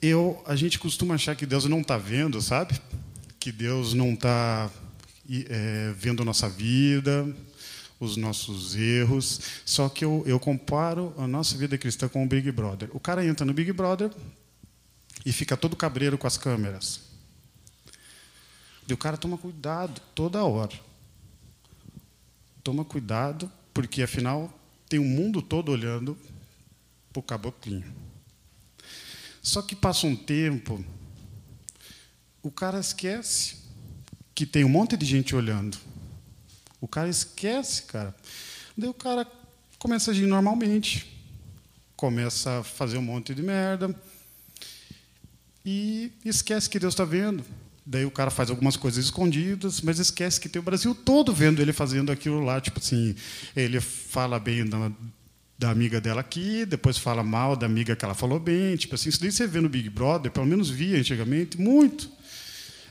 Eu, 0.00 0.42
a 0.46 0.56
gente 0.56 0.78
costuma 0.78 1.14
achar 1.14 1.34
que 1.36 1.44
Deus 1.44 1.64
não 1.64 1.80
está 1.80 1.98
vendo, 1.98 2.40
sabe? 2.40 2.80
Que 3.38 3.50
Deus 3.50 3.94
não 3.94 4.14
está 4.14 4.70
é, 5.48 5.92
vendo 5.96 6.22
a 6.22 6.24
nossa 6.24 6.48
vida, 6.48 7.26
os 7.98 8.16
nossos 8.16 8.74
erros. 8.74 9.40
Só 9.64 9.88
que 9.88 10.04
eu, 10.04 10.22
eu 10.26 10.38
comparo 10.40 11.14
a 11.18 11.26
nossa 11.26 11.56
vida 11.56 11.76
cristã 11.76 12.08
com 12.08 12.24
o 12.24 12.28
Big 12.28 12.50
Brother. 12.52 12.88
O 12.92 13.00
cara 13.00 13.24
entra 13.24 13.44
no 13.44 13.52
Big 13.52 13.72
Brother 13.72 14.10
e 15.26 15.32
fica 15.32 15.56
todo 15.56 15.76
cabreiro 15.76 16.16
com 16.16 16.26
as 16.26 16.36
câmeras. 16.36 17.00
E 18.88 18.92
o 18.92 18.96
cara 18.96 19.16
toma 19.16 19.38
cuidado 19.38 20.00
toda 20.14 20.42
hora. 20.44 20.91
Toma 22.62 22.84
cuidado, 22.84 23.50
porque 23.74 24.02
afinal 24.02 24.52
tem 24.88 24.98
o 24.98 25.04
mundo 25.04 25.42
todo 25.42 25.72
olhando 25.72 26.16
para 27.12 27.20
o 27.20 27.22
caboclinho. 27.22 27.92
Só 29.42 29.60
que 29.60 29.74
passa 29.74 30.06
um 30.06 30.14
tempo, 30.14 30.84
o 32.42 32.50
cara 32.50 32.78
esquece 32.78 33.56
que 34.34 34.46
tem 34.46 34.64
um 34.64 34.68
monte 34.68 34.96
de 34.96 35.04
gente 35.04 35.34
olhando. 35.34 35.76
O 36.80 36.88
cara 36.88 37.08
esquece, 37.08 37.82
cara. 37.84 38.14
Daí 38.76 38.88
o 38.88 38.94
cara 38.94 39.26
começa 39.78 40.10
a 40.10 40.12
agir 40.12 40.26
normalmente, 40.26 41.06
começa 41.96 42.60
a 42.60 42.64
fazer 42.64 42.98
um 42.98 43.02
monte 43.02 43.34
de 43.34 43.42
merda 43.42 43.94
e 45.64 46.12
esquece 46.24 46.68
que 46.68 46.78
Deus 46.78 46.94
está 46.94 47.04
vendo. 47.04 47.44
Daí 47.84 48.04
o 48.04 48.10
cara 48.10 48.30
faz 48.30 48.48
algumas 48.48 48.76
coisas 48.76 49.04
escondidas, 49.04 49.80
mas 49.80 49.98
esquece 49.98 50.40
que 50.40 50.48
tem 50.48 50.60
o 50.60 50.64
Brasil 50.64 50.94
todo 50.94 51.32
vendo 51.32 51.60
ele 51.60 51.72
fazendo 51.72 52.12
aquilo 52.12 52.40
lá. 52.40 52.60
Tipo 52.60 52.78
assim, 52.78 53.14
ele 53.56 53.80
fala 53.80 54.38
bem 54.38 54.64
da, 54.64 54.92
da 55.58 55.70
amiga 55.70 56.00
dela 56.00 56.20
aqui, 56.20 56.64
depois 56.64 56.96
fala 56.96 57.24
mal 57.24 57.56
da 57.56 57.66
amiga 57.66 57.96
que 57.96 58.04
ela 58.04 58.14
falou 58.14 58.38
bem. 58.38 58.76
Tipo 58.76 58.94
assim, 58.94 59.08
isso 59.08 59.20
daí 59.20 59.32
você 59.32 59.46
vê 59.46 59.60
no 59.60 59.68
Big 59.68 59.90
Brother, 59.90 60.30
pelo 60.30 60.46
menos 60.46 60.70
via 60.70 60.98
antigamente, 60.98 61.60
muito. 61.60 62.08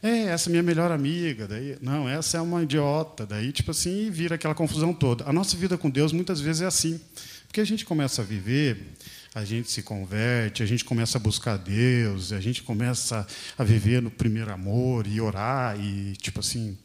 É, 0.04 0.24
essa 0.26 0.50
é 0.50 0.52
minha 0.52 0.64
melhor 0.64 0.92
amiga, 0.92 1.48
daí, 1.48 1.78
não, 1.80 2.10
essa 2.10 2.38
é 2.38 2.42
uma 2.42 2.64
idiota, 2.64 3.24
daí, 3.24 3.52
tipo 3.52 3.70
assim, 3.70 4.10
vira 4.10 4.34
aquela 4.34 4.56
confusão 4.56 4.96
toda. 4.96 5.30
A 5.30 5.32
nossa 5.32 5.56
vida 5.56 5.78
com 5.78 5.92
Deus 5.92 6.12
muitas 6.12 6.42
vezes 6.42 6.64
é 6.64 6.66
assim, 6.66 7.00
porque 7.48 7.62
a 7.62 7.64
gente 7.64 7.86
começa 7.86 8.24
a 8.24 8.26
viver, 8.26 8.94
a 9.34 9.46
gente 9.46 9.72
se 9.72 9.82
converte, 9.82 10.62
a 10.62 10.66
gente 10.66 10.84
começa 10.84 11.18
a 11.18 11.22
buscar 11.22 11.58
Deus, 11.58 12.34
a 12.34 12.42
gente 12.42 12.64
começa 12.64 13.26
a 13.58 13.64
viver 13.64 14.02
no 14.02 14.12
primeiro 14.12 14.52
amor 14.52 15.08
e 15.08 15.22
orar 15.22 15.80
e, 15.80 16.16
tipo 16.18 16.42
assim, 16.42 16.78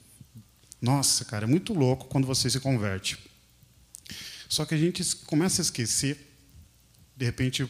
nossa, 0.81 1.25
cara, 1.25 1.45
é 1.45 1.49
muito 1.49 1.75
louco 1.75 2.07
quando 2.07 2.27
você 2.27 2.49
se 2.49 2.61
converte. 2.61 3.19
Só 4.49 4.65
que 4.65 4.75
a 4.75 4.79
gente 4.79 5.05
começa 5.27 5.61
a 5.61 5.65
esquecer, 5.65 6.17
de 7.17 7.25
repente, 7.25 7.69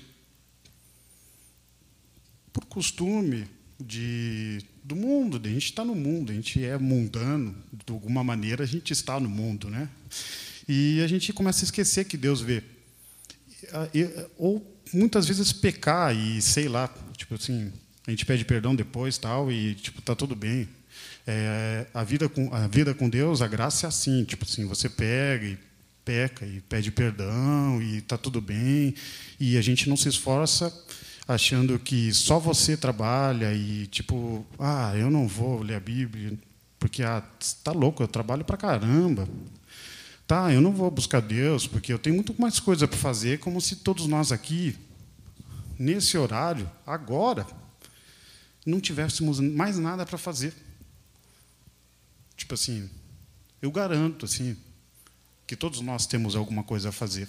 por 2.53 2.67
costume 2.67 3.49
de, 3.81 4.63
do 4.85 4.95
mundo, 4.95 5.41
a 5.43 5.49
gente 5.49 5.65
está 5.65 5.87
no 5.87 5.95
mundo, 5.95 6.33
a 6.33 6.35
gente 6.35 6.63
é 6.63 6.77
mundano, 6.77 7.57
de 7.73 7.91
alguma 7.91 8.23
maneira 8.23 8.65
a 8.65 8.67
gente 8.67 8.93
está 8.93 9.19
no 9.19 9.29
mundo, 9.29 9.71
né? 9.71 9.89
E 10.69 11.01
a 11.03 11.07
gente 11.07 11.33
começa 11.33 11.63
a 11.63 11.67
esquecer 11.67 12.05
que 12.05 12.19
Deus 12.19 12.43
vê. 12.43 12.63
Ou 14.39 14.65
muitas 14.93 15.27
vezes 15.27 15.53
pecar 15.53 16.15
e 16.15 16.41
sei 16.41 16.69
lá, 16.69 16.93
tipo 17.17 17.35
assim, 17.35 17.73
a 18.07 18.11
gente 18.11 18.25
pede 18.25 18.45
perdão 18.45 18.75
depois 18.75 19.19
tal 19.19 19.51
e 19.51 19.75
tipo 19.75 20.01
tá 20.03 20.15
tudo 20.15 20.35
bem. 20.35 20.69
É, 21.27 21.87
a 21.93 22.05
vida 22.05 22.29
com 22.29 22.55
a 22.55 22.67
vida 22.69 22.95
com 22.95 23.09
Deus, 23.09 23.43
a 23.43 23.49
graça 23.49 23.87
é 23.87 23.89
assim, 23.89 24.25
tipo 24.25 24.45
assim, 24.45 24.65
você 24.67 24.89
pega 24.89 25.47
e 25.47 25.59
peca 26.05 26.47
e 26.47 26.61
pede 26.61 26.93
perdão 26.93 27.83
e 27.83 27.99
está 27.99 28.17
tudo 28.17 28.41
bem. 28.41 28.95
E 29.41 29.59
a 29.59 29.61
gente 29.61 29.89
não 29.89 29.97
se 29.97 30.09
esforça 30.09 30.73
achando 31.27 31.79
que 31.79 32.15
só 32.15 32.39
você 32.39 32.77
trabalha 32.77 33.53
e, 33.53 33.89
tipo, 33.89 34.47
ah, 34.59 34.93
eu 34.97 35.11
não 35.11 35.27
vou 35.27 35.61
ler 35.61 35.75
a 35.75 35.81
Bíblia 35.81 36.39
porque 36.79 37.03
ah, 37.03 37.23
está 37.41 37.73
louco, 37.73 38.03
eu 38.03 38.09
trabalho 38.09 38.45
para 38.45 38.57
caramba. 38.57 39.29
Tá, 40.27 40.53
eu 40.53 40.61
não 40.61 40.73
vou 40.73 40.91
buscar 40.91 41.21
Deus 41.21 41.69
porque 41.69 41.93
eu 41.93 41.99
tenho 41.99 42.17
muito 42.17 42.35
mais 42.41 42.59
coisa 42.59 42.89
para 42.89 42.99
fazer, 42.99 43.39
como 43.39 43.61
se 43.61 43.77
todos 43.77 44.09
nós 44.09 44.33
aqui, 44.33 44.77
nesse 45.79 46.19
horário, 46.19 46.69
agora, 46.85 47.47
não 48.65 48.81
tivéssemos 48.81 49.39
mais 49.39 49.79
nada 49.79 50.05
para 50.05 50.19
fazer. 50.19 50.53
Tipo 52.37 52.55
assim, 52.55 52.91
eu 53.63 53.71
garanto, 53.71 54.25
assim, 54.25 54.57
que 55.47 55.55
todos 55.55 55.81
nós 55.81 56.07
temos 56.07 56.35
alguma 56.35 56.65
coisa 56.65 56.89
a 56.89 56.93
fazer. 56.93 57.29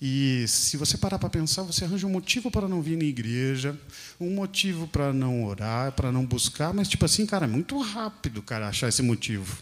E 0.00 0.44
se 0.46 0.76
você 0.76 0.96
parar 0.96 1.18
para 1.18 1.30
pensar, 1.30 1.62
você 1.62 1.84
arranja 1.84 2.06
um 2.06 2.10
motivo 2.10 2.50
para 2.50 2.68
não 2.68 2.82
vir 2.82 2.96
na 2.96 3.04
igreja, 3.04 3.76
um 4.20 4.30
motivo 4.30 4.86
para 4.86 5.12
não 5.12 5.44
orar, 5.44 5.92
para 5.92 6.12
não 6.12 6.24
buscar, 6.24 6.72
mas 6.72 6.86
tipo 6.86 7.04
assim, 7.04 7.26
cara, 7.26 7.46
é 7.46 7.48
muito 7.48 7.76
rápido, 7.80 8.42
cara, 8.42 8.68
achar 8.68 8.88
esse 8.88 9.02
motivo. 9.02 9.58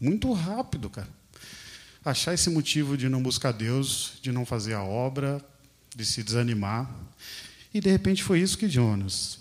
Muito 0.00 0.32
rápido, 0.32 0.88
cara. 0.88 1.17
Achar 2.08 2.32
esse 2.32 2.48
motivo 2.48 2.96
de 2.96 3.06
não 3.06 3.22
buscar 3.22 3.52
Deus, 3.52 4.14
de 4.22 4.32
não 4.32 4.46
fazer 4.46 4.72
a 4.72 4.82
obra, 4.82 5.44
de 5.94 6.06
se 6.06 6.22
desanimar. 6.22 6.90
E 7.72 7.82
de 7.82 7.90
repente 7.90 8.22
foi 8.22 8.40
isso 8.40 8.56
que 8.56 8.66
Jonas 8.66 9.40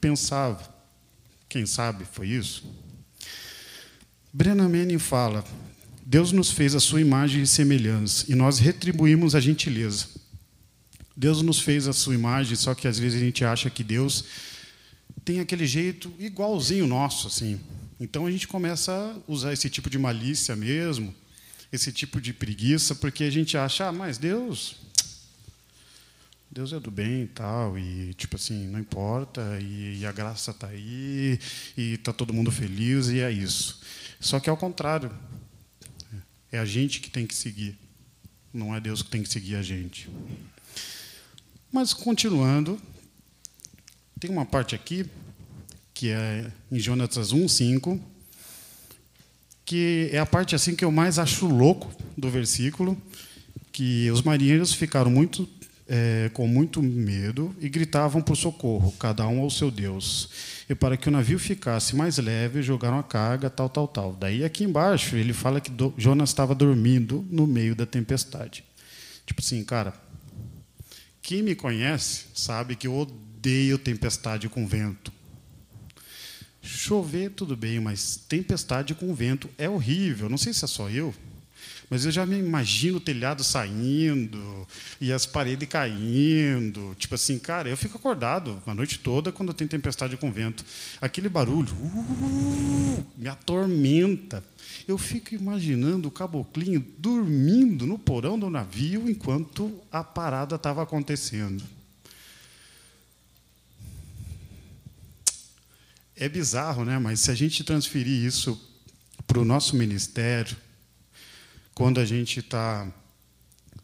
pensava. 0.00 0.74
Quem 1.50 1.66
sabe 1.66 2.06
foi 2.10 2.28
isso? 2.28 2.64
Brennan 4.32 4.70
Manning 4.70 4.98
fala: 4.98 5.44
Deus 6.02 6.32
nos 6.32 6.50
fez 6.50 6.74
a 6.74 6.80
sua 6.80 7.02
imagem 7.02 7.42
e 7.42 7.46
semelhança 7.46 8.24
e 8.26 8.34
nós 8.34 8.58
retribuímos 8.58 9.34
a 9.34 9.40
gentileza. 9.40 10.06
Deus 11.14 11.42
nos 11.42 11.60
fez 11.60 11.86
a 11.86 11.92
sua 11.92 12.14
imagem, 12.14 12.56
só 12.56 12.74
que 12.74 12.88
às 12.88 12.98
vezes 12.98 13.20
a 13.20 13.24
gente 13.24 13.44
acha 13.44 13.68
que 13.68 13.84
Deus 13.84 14.24
tem 15.26 15.40
aquele 15.40 15.66
jeito 15.66 16.10
igualzinho 16.18 16.86
nosso, 16.86 17.26
assim. 17.26 17.60
Então 18.00 18.24
a 18.24 18.30
gente 18.30 18.48
começa 18.48 18.92
a 18.92 19.30
usar 19.30 19.52
esse 19.52 19.68
tipo 19.68 19.90
de 19.90 19.98
malícia 19.98 20.56
mesmo, 20.56 21.14
esse 21.72 21.92
tipo 21.92 22.20
de 22.20 22.32
preguiça, 22.32 22.94
porque 22.94 23.24
a 23.24 23.30
gente 23.30 23.56
acha, 23.56 23.88
ah, 23.88 23.92
mas 23.92 24.18
Deus, 24.18 24.76
Deus 26.50 26.72
é 26.72 26.80
do 26.80 26.90
bem 26.90 27.24
e 27.24 27.26
tal, 27.28 27.78
e 27.78 28.14
tipo 28.14 28.36
assim, 28.36 28.66
não 28.68 28.80
importa, 28.80 29.58
e, 29.60 30.00
e 30.00 30.06
a 30.06 30.12
graça 30.12 30.50
está 30.50 30.68
aí, 30.68 31.38
e 31.76 31.94
está 31.94 32.12
todo 32.12 32.32
mundo 32.32 32.50
feliz, 32.50 33.08
e 33.08 33.20
é 33.20 33.30
isso. 33.30 33.80
Só 34.18 34.40
que 34.40 34.48
é 34.48 34.50
ao 34.50 34.56
contrário, 34.56 35.10
é 36.50 36.58
a 36.58 36.64
gente 36.64 37.00
que 37.00 37.10
tem 37.10 37.26
que 37.26 37.34
seguir, 37.34 37.78
não 38.52 38.74
é 38.74 38.80
Deus 38.80 39.02
que 39.02 39.10
tem 39.10 39.22
que 39.22 39.28
seguir 39.28 39.56
a 39.56 39.62
gente. 39.62 40.08
Mas 41.70 41.92
continuando, 41.92 42.80
tem 44.18 44.30
uma 44.30 44.46
parte 44.46 44.74
aqui 44.74 45.04
que 45.92 46.10
é 46.10 46.50
em 46.72 46.78
Jonatas 46.78 47.32
1:5, 47.32 48.00
que 49.68 50.08
é 50.14 50.18
a 50.18 50.24
parte 50.24 50.54
assim 50.54 50.74
que 50.74 50.82
eu 50.82 50.90
mais 50.90 51.18
acho 51.18 51.46
louco 51.46 51.94
do 52.16 52.30
versículo, 52.30 52.96
que 53.70 54.10
os 54.10 54.22
marinheiros 54.22 54.72
ficaram 54.72 55.10
muito 55.10 55.46
é, 55.86 56.30
com 56.32 56.48
muito 56.48 56.82
medo 56.82 57.54
e 57.60 57.68
gritavam 57.68 58.22
por 58.22 58.34
socorro, 58.34 58.90
cada 58.92 59.28
um 59.28 59.40
ao 59.40 59.50
seu 59.50 59.70
Deus. 59.70 60.30
E 60.70 60.74
para 60.74 60.96
que 60.96 61.06
o 61.06 61.10
navio 61.10 61.38
ficasse 61.38 61.94
mais 61.94 62.16
leve, 62.16 62.62
jogaram 62.62 62.98
a 62.98 63.02
carga, 63.02 63.50
tal, 63.50 63.68
tal, 63.68 63.86
tal. 63.86 64.14
Daí 64.14 64.42
aqui 64.42 64.64
embaixo 64.64 65.16
ele 65.16 65.34
fala 65.34 65.60
que 65.60 65.70
Jonas 65.98 66.30
estava 66.30 66.54
dormindo 66.54 67.22
no 67.30 67.46
meio 67.46 67.76
da 67.76 67.84
tempestade. 67.84 68.64
Tipo 69.26 69.42
assim, 69.42 69.62
cara, 69.64 69.92
quem 71.20 71.42
me 71.42 71.54
conhece 71.54 72.24
sabe 72.34 72.74
que 72.74 72.86
eu 72.86 72.96
odeio 72.96 73.76
tempestade 73.76 74.48
com 74.48 74.66
vento. 74.66 75.12
Chover, 76.68 77.30
tudo 77.30 77.56
bem, 77.56 77.80
mas 77.80 78.20
tempestade 78.28 78.94
com 78.94 79.14
vento 79.14 79.48
é 79.56 79.70
horrível. 79.70 80.28
Não 80.28 80.36
sei 80.36 80.52
se 80.52 80.66
é 80.66 80.68
só 80.68 80.90
eu, 80.90 81.14
mas 81.88 82.04
eu 82.04 82.12
já 82.12 82.26
me 82.26 82.38
imagino 82.38 82.98
o 82.98 83.00
telhado 83.00 83.42
saindo 83.42 84.66
e 85.00 85.10
as 85.10 85.24
paredes 85.24 85.66
caindo. 85.66 86.94
Tipo 86.98 87.14
assim, 87.14 87.38
cara, 87.38 87.70
eu 87.70 87.76
fico 87.76 87.96
acordado 87.96 88.62
a 88.66 88.74
noite 88.74 88.98
toda 88.98 89.32
quando 89.32 89.54
tem 89.54 89.66
tempestade 89.66 90.18
com 90.18 90.30
vento. 90.30 90.62
Aquele 91.00 91.30
barulho 91.30 91.72
uh, 91.72 93.06
me 93.16 93.28
atormenta. 93.28 94.44
Eu 94.86 94.98
fico 94.98 95.34
imaginando 95.34 96.08
o 96.08 96.10
caboclinho 96.10 96.84
dormindo 96.98 97.86
no 97.86 97.98
porão 97.98 98.38
do 98.38 98.50
navio 98.50 99.08
enquanto 99.08 99.80
a 99.90 100.04
parada 100.04 100.56
estava 100.56 100.82
acontecendo. 100.82 101.77
É 106.20 106.28
bizarro, 106.28 106.84
né? 106.84 106.98
Mas 106.98 107.20
se 107.20 107.30
a 107.30 107.34
gente 107.34 107.62
transferir 107.62 108.24
isso 108.24 108.60
para 109.24 109.38
o 109.38 109.44
nosso 109.44 109.76
ministério, 109.76 110.56
quando 111.74 112.00
a 112.00 112.04
gente 112.04 112.40
está 112.40 112.92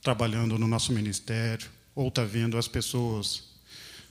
trabalhando 0.02 0.58
no 0.58 0.66
nosso 0.66 0.92
ministério, 0.92 1.70
ou 1.94 2.08
está 2.08 2.24
vendo 2.24 2.58
as 2.58 2.66
pessoas, 2.66 3.44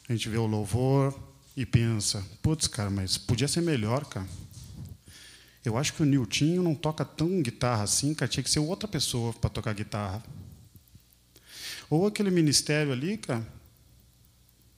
a 0.08 0.14
gente 0.14 0.30
vê 0.30 0.38
o 0.38 0.46
louvor 0.46 1.14
e 1.56 1.66
pensa, 1.66 2.24
putz, 2.42 2.66
cara, 2.66 2.90
mas 2.90 3.18
podia 3.18 3.48
ser 3.48 3.60
melhor, 3.60 4.06
cara. 4.06 4.28
Eu 5.66 5.78
acho 5.78 5.94
que 5.94 6.02
o 6.02 6.06
Niltinho 6.06 6.64
não 6.64 6.76
toca 6.76 7.04
tão 7.04 7.42
guitarra 7.42 7.84
assim, 7.84 8.14
cara, 8.14 8.32
tinha 8.32 8.44
que 8.44 8.50
ser 8.50 8.60
outra 8.60 8.88
pessoa 8.88 9.34
para 9.34 9.50
tocar 9.50 9.74
guitarra. 9.74 10.24
Ou 11.90 12.08
aquele 12.08 12.32
ministério 12.32 12.94
ali, 12.94 13.18
cara, 13.18 13.46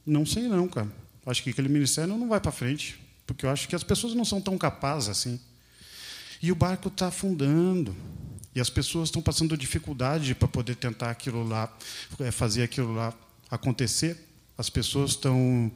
não 0.04 0.26
sei 0.26 0.48
não, 0.48 0.68
cara. 0.68 0.92
Acho 1.28 1.44
que 1.44 1.52
aquele 1.52 1.70
ministério 1.70 2.18
não 2.18 2.28
vai 2.28 2.40
para 2.40 2.52
frente, 2.52 3.05
porque 3.26 3.46
eu 3.46 3.50
acho 3.50 3.68
que 3.68 3.76
as 3.76 3.84
pessoas 3.84 4.14
não 4.14 4.26
são 4.26 4.40
tão 4.40 4.58
capazes 4.58 5.10
assim. 5.10 5.40
E 6.42 6.52
o 6.52 6.56
barco 6.56 6.88
está 6.90 7.08
afundando. 7.08 7.96
E 8.54 8.62
as 8.62 8.70
pessoas 8.70 9.10
estão 9.10 9.22
passando 9.22 9.58
dificuldade 9.58 10.34
para 10.34 10.48
poder 10.48 10.76
tentar 10.76 11.12
aquilo 11.12 11.46
lá, 11.46 11.72
é, 12.20 12.32
fazer 12.32 12.64
aquilo 12.64 12.94
lá 12.94 13.14
acontecer. 13.50 14.18
As 14.58 14.70
pessoas 14.70 15.12
estão 15.12 15.72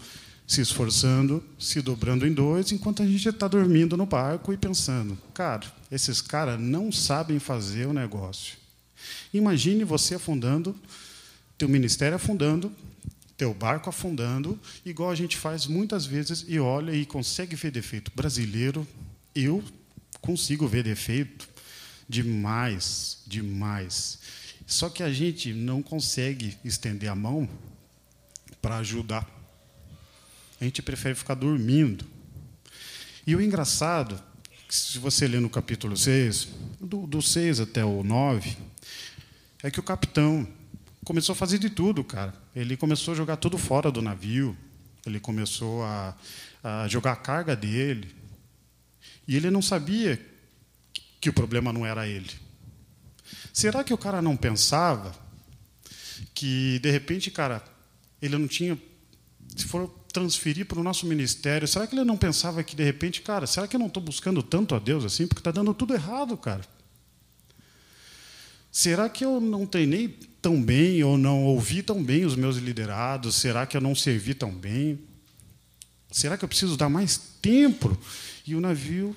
se 0.47 0.61
esforçando, 0.61 1.43
se 1.59 1.81
dobrando 1.81 2.25
em 2.25 2.33
dois, 2.33 2.71
enquanto 2.71 3.03
a 3.03 3.05
gente 3.05 3.29
está 3.29 3.47
dormindo 3.47 3.95
no 3.95 4.07
barco 4.07 4.51
e 4.51 4.57
pensando, 4.57 5.15
cara, 5.31 5.71
esses 5.91 6.21
caras 6.21 6.59
não 6.59 6.91
sabem 6.91 7.37
fazer 7.37 7.85
o 7.85 7.93
negócio. 7.93 8.57
Imagine 9.31 9.83
você 9.83 10.15
afundando, 10.15 10.75
teu 11.55 11.69
ministério 11.69 12.15
afundando, 12.15 12.71
teu 13.39 13.53
barco 13.53 13.89
afundando, 13.89 14.59
igual 14.85 15.09
a 15.09 15.15
gente 15.15 15.37
faz 15.37 15.65
muitas 15.65 16.05
vezes 16.05 16.43
e 16.45 16.59
olha 16.59 16.91
e 16.91 17.05
consegue 17.05 17.55
ver 17.55 17.71
defeito. 17.71 18.11
Brasileiro, 18.13 18.85
eu 19.33 19.63
consigo 20.19 20.67
ver 20.67 20.83
defeito 20.83 21.47
demais, 22.07 23.19
demais. 23.25 24.19
Só 24.67 24.89
que 24.89 25.01
a 25.01 25.09
gente 25.09 25.53
não 25.53 25.81
consegue 25.81 26.57
estender 26.65 27.09
a 27.09 27.15
mão 27.15 27.47
para 28.61 28.79
ajudar. 28.79 29.25
A 30.59 30.65
gente 30.65 30.81
prefere 30.81 31.15
ficar 31.15 31.35
dormindo. 31.35 32.05
E 33.25 33.37
o 33.37 33.41
engraçado, 33.41 34.21
se 34.67 34.99
você 34.99 35.29
ler 35.29 35.39
no 35.39 35.49
capítulo 35.49 35.95
6, 35.95 36.49
do, 36.81 37.07
do 37.07 37.21
6 37.21 37.61
até 37.61 37.85
o 37.85 38.03
9, 38.03 38.57
é 39.63 39.71
que 39.71 39.79
o 39.79 39.83
capitão 39.83 40.45
começou 41.05 41.31
a 41.31 41.35
fazer 41.35 41.57
de 41.57 41.69
tudo, 41.69 42.03
cara. 42.03 42.33
Ele 42.59 42.75
começou 42.75 43.13
a 43.13 43.17
jogar 43.17 43.37
tudo 43.37 43.57
fora 43.57 43.89
do 43.89 44.01
navio, 44.01 44.55
ele 45.05 45.17
começou 45.17 45.81
a, 45.83 46.13
a 46.61 46.87
jogar 46.89 47.13
a 47.13 47.15
carga 47.15 47.55
dele. 47.55 48.13
E 49.25 49.37
ele 49.37 49.49
não 49.49 49.61
sabia 49.61 50.19
que 51.21 51.29
o 51.29 51.33
problema 51.33 51.71
não 51.71 51.85
era 51.85 52.05
ele. 52.05 52.29
Será 53.53 53.81
que 53.81 53.93
o 53.93 53.97
cara 53.97 54.21
não 54.21 54.35
pensava 54.35 55.15
que, 56.33 56.79
de 56.79 56.91
repente, 56.91 57.31
cara, 57.31 57.63
ele 58.21 58.37
não 58.37 58.47
tinha. 58.47 58.77
Se 59.55 59.63
for 59.63 59.87
transferir 60.11 60.65
para 60.65 60.81
o 60.81 60.83
nosso 60.83 61.05
ministério, 61.05 61.65
será 61.65 61.87
que 61.87 61.95
ele 61.95 62.03
não 62.03 62.17
pensava 62.17 62.61
que, 62.61 62.75
de 62.75 62.83
repente, 62.83 63.21
cara, 63.21 63.47
será 63.47 63.69
que 63.69 63.75
eu 63.77 63.79
não 63.79 63.87
estou 63.87 64.03
buscando 64.03 64.43
tanto 64.43 64.75
a 64.75 64.79
Deus 64.79 65.05
assim? 65.05 65.25
Porque 65.25 65.39
está 65.39 65.51
dando 65.51 65.73
tudo 65.73 65.93
errado, 65.93 66.35
cara. 66.35 66.65
Será 68.69 69.07
que 69.07 69.23
eu 69.23 69.39
não 69.39 69.65
treinei 69.65 70.28
tão 70.41 70.61
bem 70.61 71.03
ou 71.03 71.17
não 71.17 71.43
ouvi 71.43 71.83
tão 71.83 72.03
bem 72.03 72.25
os 72.25 72.35
meus 72.35 72.57
liderados? 72.57 73.35
Será 73.35 73.65
que 73.65 73.75
eu 73.75 73.81
não 73.81 73.93
servi 73.95 74.33
tão 74.33 74.51
bem? 74.51 74.99
Será 76.11 76.37
que 76.37 76.43
eu 76.43 76.49
preciso 76.49 76.77
dar 76.77 76.89
mais 76.89 77.17
tempo? 77.41 77.97
E 78.45 78.55
o 78.55 78.61
navio 78.61 79.15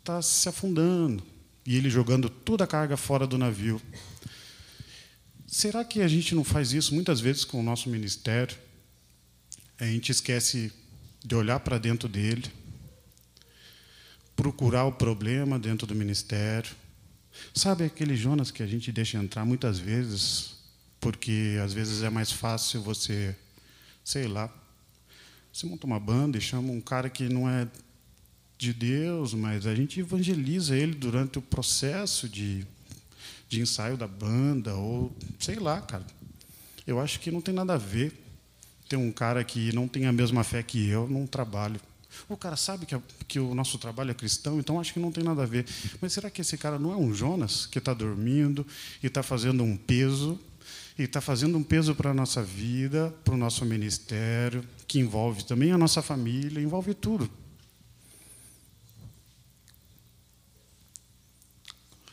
está 0.00 0.22
se 0.22 0.48
afundando. 0.48 1.22
E 1.66 1.76
ele 1.76 1.90
jogando 1.90 2.30
toda 2.30 2.64
a 2.64 2.66
carga 2.66 2.96
fora 2.96 3.26
do 3.26 3.36
navio. 3.36 3.80
Será 5.46 5.84
que 5.84 6.00
a 6.02 6.08
gente 6.08 6.34
não 6.34 6.44
faz 6.44 6.72
isso 6.72 6.94
muitas 6.94 7.20
vezes 7.20 7.44
com 7.44 7.58
o 7.58 7.62
nosso 7.62 7.88
ministério? 7.88 8.56
A 9.78 9.84
gente 9.84 10.12
esquece 10.12 10.72
de 11.24 11.34
olhar 11.34 11.60
para 11.60 11.78
dentro 11.78 12.08
dele, 12.08 12.44
procurar 14.36 14.84
o 14.84 14.92
problema 14.92 15.58
dentro 15.58 15.86
do 15.86 15.94
ministério. 15.94 16.70
Sabe 17.54 17.84
aquele 17.84 18.16
Jonas 18.16 18.50
que 18.50 18.62
a 18.62 18.66
gente 18.66 18.92
deixa 18.92 19.18
entrar 19.18 19.44
muitas 19.44 19.78
vezes, 19.78 20.54
porque 21.00 21.58
às 21.62 21.72
vezes 21.72 22.02
é 22.02 22.10
mais 22.10 22.30
fácil 22.30 22.82
você, 22.82 23.34
sei 24.04 24.26
lá, 24.26 24.52
você 25.52 25.66
monta 25.66 25.86
uma 25.86 25.98
banda 25.98 26.38
e 26.38 26.40
chama 26.40 26.70
um 26.70 26.80
cara 26.80 27.10
que 27.10 27.28
não 27.28 27.48
é 27.48 27.66
de 28.56 28.72
Deus, 28.72 29.34
mas 29.34 29.66
a 29.66 29.74
gente 29.74 30.00
evangeliza 30.00 30.76
ele 30.76 30.94
durante 30.94 31.38
o 31.38 31.42
processo 31.42 32.28
de, 32.28 32.66
de 33.48 33.60
ensaio 33.60 33.96
da 33.96 34.06
banda, 34.06 34.74
ou 34.74 35.16
sei 35.38 35.56
lá, 35.56 35.80
cara. 35.80 36.04
Eu 36.86 36.98
acho 37.00 37.20
que 37.20 37.30
não 37.30 37.40
tem 37.40 37.54
nada 37.54 37.74
a 37.74 37.78
ver 37.78 38.12
ter 38.88 38.96
um 38.96 39.12
cara 39.12 39.44
que 39.44 39.72
não 39.72 39.86
tem 39.86 40.06
a 40.06 40.12
mesma 40.12 40.42
fé 40.42 40.62
que 40.62 40.88
eu 40.88 41.06
num 41.06 41.26
trabalho. 41.26 41.80
O 42.28 42.36
cara 42.36 42.56
sabe 42.56 42.86
que, 42.86 42.94
a, 42.94 43.02
que 43.26 43.38
o 43.38 43.54
nosso 43.54 43.78
trabalho 43.78 44.10
é 44.10 44.14
cristão, 44.14 44.58
então 44.58 44.80
acho 44.80 44.92
que 44.94 45.00
não 45.00 45.12
tem 45.12 45.22
nada 45.22 45.42
a 45.42 45.46
ver. 45.46 45.66
Mas 46.00 46.12
será 46.12 46.30
que 46.30 46.40
esse 46.40 46.56
cara 46.56 46.78
não 46.78 46.92
é 46.92 46.96
um 46.96 47.12
Jonas 47.12 47.66
que 47.66 47.78
está 47.78 47.92
dormindo 47.92 48.66
e 49.02 49.06
está 49.06 49.22
fazendo 49.22 49.62
um 49.62 49.76
peso 49.76 50.38
e 50.98 51.04
está 51.04 51.20
fazendo 51.20 51.56
um 51.56 51.62
peso 51.62 51.94
para 51.94 52.10
a 52.10 52.14
nossa 52.14 52.42
vida, 52.42 53.14
para 53.24 53.34
o 53.34 53.36
nosso 53.36 53.64
ministério, 53.64 54.64
que 54.86 54.98
envolve 54.98 55.44
também 55.44 55.70
a 55.70 55.78
nossa 55.78 56.02
família, 56.02 56.60
envolve 56.60 56.92
tudo. 56.92 57.30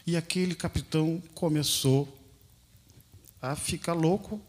E 0.05 0.15
aquele 0.15 0.53
capitão 0.53 1.21
começou 1.33 2.07
a 3.41 3.55
ficar 3.55 3.93
louco. 3.93 4.39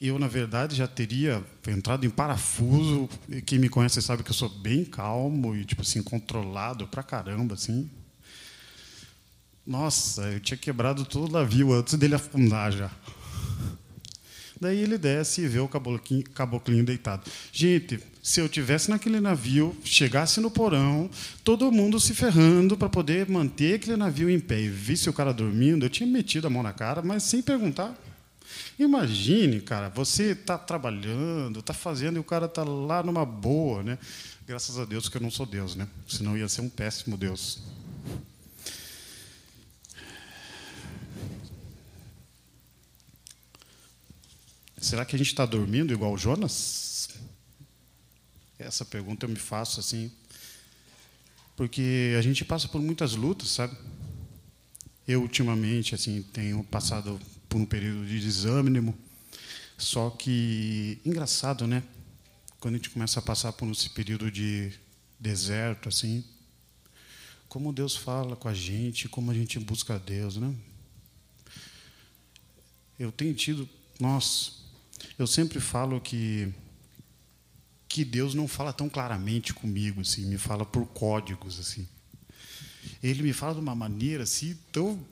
Eu, 0.00 0.16
na 0.16 0.28
verdade, 0.28 0.76
já 0.76 0.86
teria 0.86 1.44
entrado 1.66 2.06
em 2.06 2.10
parafuso. 2.10 3.08
Quem 3.44 3.58
me 3.58 3.68
conhece 3.68 4.00
sabe 4.00 4.22
que 4.22 4.30
eu 4.30 4.34
sou 4.34 4.48
bem 4.48 4.84
calmo 4.84 5.56
e, 5.56 5.64
tipo 5.64 5.82
assim, 5.82 6.02
controlado 6.02 6.86
pra 6.86 7.02
caramba, 7.02 7.54
assim. 7.54 7.90
Nossa, 9.66 10.22
eu 10.22 10.40
tinha 10.40 10.56
quebrado 10.56 11.04
todo 11.04 11.28
o 11.28 11.32
navio 11.32 11.72
antes 11.72 11.94
dele 11.94 12.14
afundar 12.14 12.72
já. 12.72 12.90
Daí 14.60 14.80
ele 14.80 14.96
desce 14.98 15.42
e 15.42 15.48
vê 15.48 15.58
o 15.58 15.68
caboclinho, 15.68 16.24
caboclinho 16.30 16.84
deitado. 16.84 17.28
Gente, 17.52 18.00
se 18.22 18.40
eu 18.40 18.48
tivesse 18.48 18.90
naquele 18.90 19.20
navio, 19.20 19.76
chegasse 19.84 20.40
no 20.40 20.50
porão, 20.50 21.10
todo 21.44 21.70
mundo 21.70 22.00
se 22.00 22.14
ferrando 22.14 22.76
para 22.76 22.88
poder 22.88 23.28
manter 23.28 23.74
aquele 23.74 23.96
navio 23.96 24.30
em 24.30 24.40
pé 24.40 24.60
e 24.60 24.68
visse 24.68 25.08
o 25.08 25.12
cara 25.12 25.32
dormindo, 25.32 25.84
eu 25.84 25.90
tinha 25.90 26.08
metido 26.08 26.46
a 26.46 26.50
mão 26.50 26.62
na 26.62 26.72
cara, 26.72 27.02
mas 27.02 27.24
sem 27.24 27.42
perguntar. 27.42 27.94
Imagine, 28.78 29.60
cara, 29.60 29.88
você 29.88 30.32
está 30.32 30.56
trabalhando, 30.56 31.60
está 31.60 31.74
fazendo 31.74 32.16
e 32.16 32.20
o 32.20 32.24
cara 32.24 32.46
está 32.46 32.62
lá 32.64 33.02
numa 33.02 33.26
boa, 33.26 33.82
né? 33.82 33.98
Graças 34.46 34.78
a 34.78 34.84
Deus 34.84 35.08
que 35.08 35.16
eu 35.16 35.20
não 35.20 35.30
sou 35.30 35.44
Deus, 35.44 35.74
né? 35.74 35.86
Senão 36.08 36.36
ia 36.36 36.48
ser 36.48 36.60
um 36.60 36.68
péssimo 36.68 37.16
Deus. 37.16 37.60
Será 44.80 45.04
que 45.04 45.14
a 45.16 45.18
gente 45.18 45.28
está 45.28 45.44
dormindo 45.44 45.92
igual 45.92 46.16
Jonas? 46.16 47.10
Essa 48.58 48.84
pergunta 48.84 49.26
eu 49.26 49.30
me 49.30 49.36
faço 49.36 49.80
assim, 49.80 50.10
porque 51.56 52.14
a 52.18 52.22
gente 52.22 52.44
passa 52.44 52.68
por 52.68 52.80
muitas 52.80 53.14
lutas, 53.14 53.50
sabe? 53.50 53.76
Eu 55.06 55.22
ultimamente 55.22 55.94
assim 55.94 56.22
tenho 56.22 56.62
passado 56.64 57.20
por 57.48 57.58
um 57.58 57.66
período 57.66 58.06
de 58.06 58.20
desânimo, 58.20 58.96
só 59.76 60.10
que 60.10 61.00
engraçado, 61.04 61.66
né? 61.66 61.82
Quando 62.60 62.74
a 62.74 62.76
gente 62.78 62.90
começa 62.90 63.20
a 63.20 63.22
passar 63.22 63.52
por 63.52 63.70
esse 63.70 63.90
período 63.90 64.30
de 64.30 64.72
deserto 65.18 65.88
assim, 65.88 66.24
como 67.48 67.72
Deus 67.72 67.96
fala 67.96 68.36
com 68.36 68.48
a 68.48 68.54
gente, 68.54 69.08
como 69.08 69.30
a 69.30 69.34
gente 69.34 69.58
busca 69.58 69.94
a 69.94 69.98
Deus, 69.98 70.36
né? 70.36 70.54
Eu 72.98 73.12
tenho 73.12 73.32
tido, 73.34 73.68
nossa, 73.98 74.52
eu 75.18 75.26
sempre 75.26 75.60
falo 75.60 76.00
que 76.00 76.52
que 77.88 78.04
Deus 78.04 78.34
não 78.34 78.46
fala 78.46 78.70
tão 78.70 78.86
claramente 78.86 79.54
comigo 79.54 80.02
assim, 80.02 80.26
me 80.26 80.36
fala 80.36 80.66
por 80.66 80.86
códigos 80.88 81.58
assim. 81.58 81.88
Ele 83.02 83.22
me 83.22 83.32
fala 83.32 83.54
de 83.54 83.60
uma 83.60 83.74
maneira 83.74 84.24
assim 84.24 84.56
tão 84.70 85.02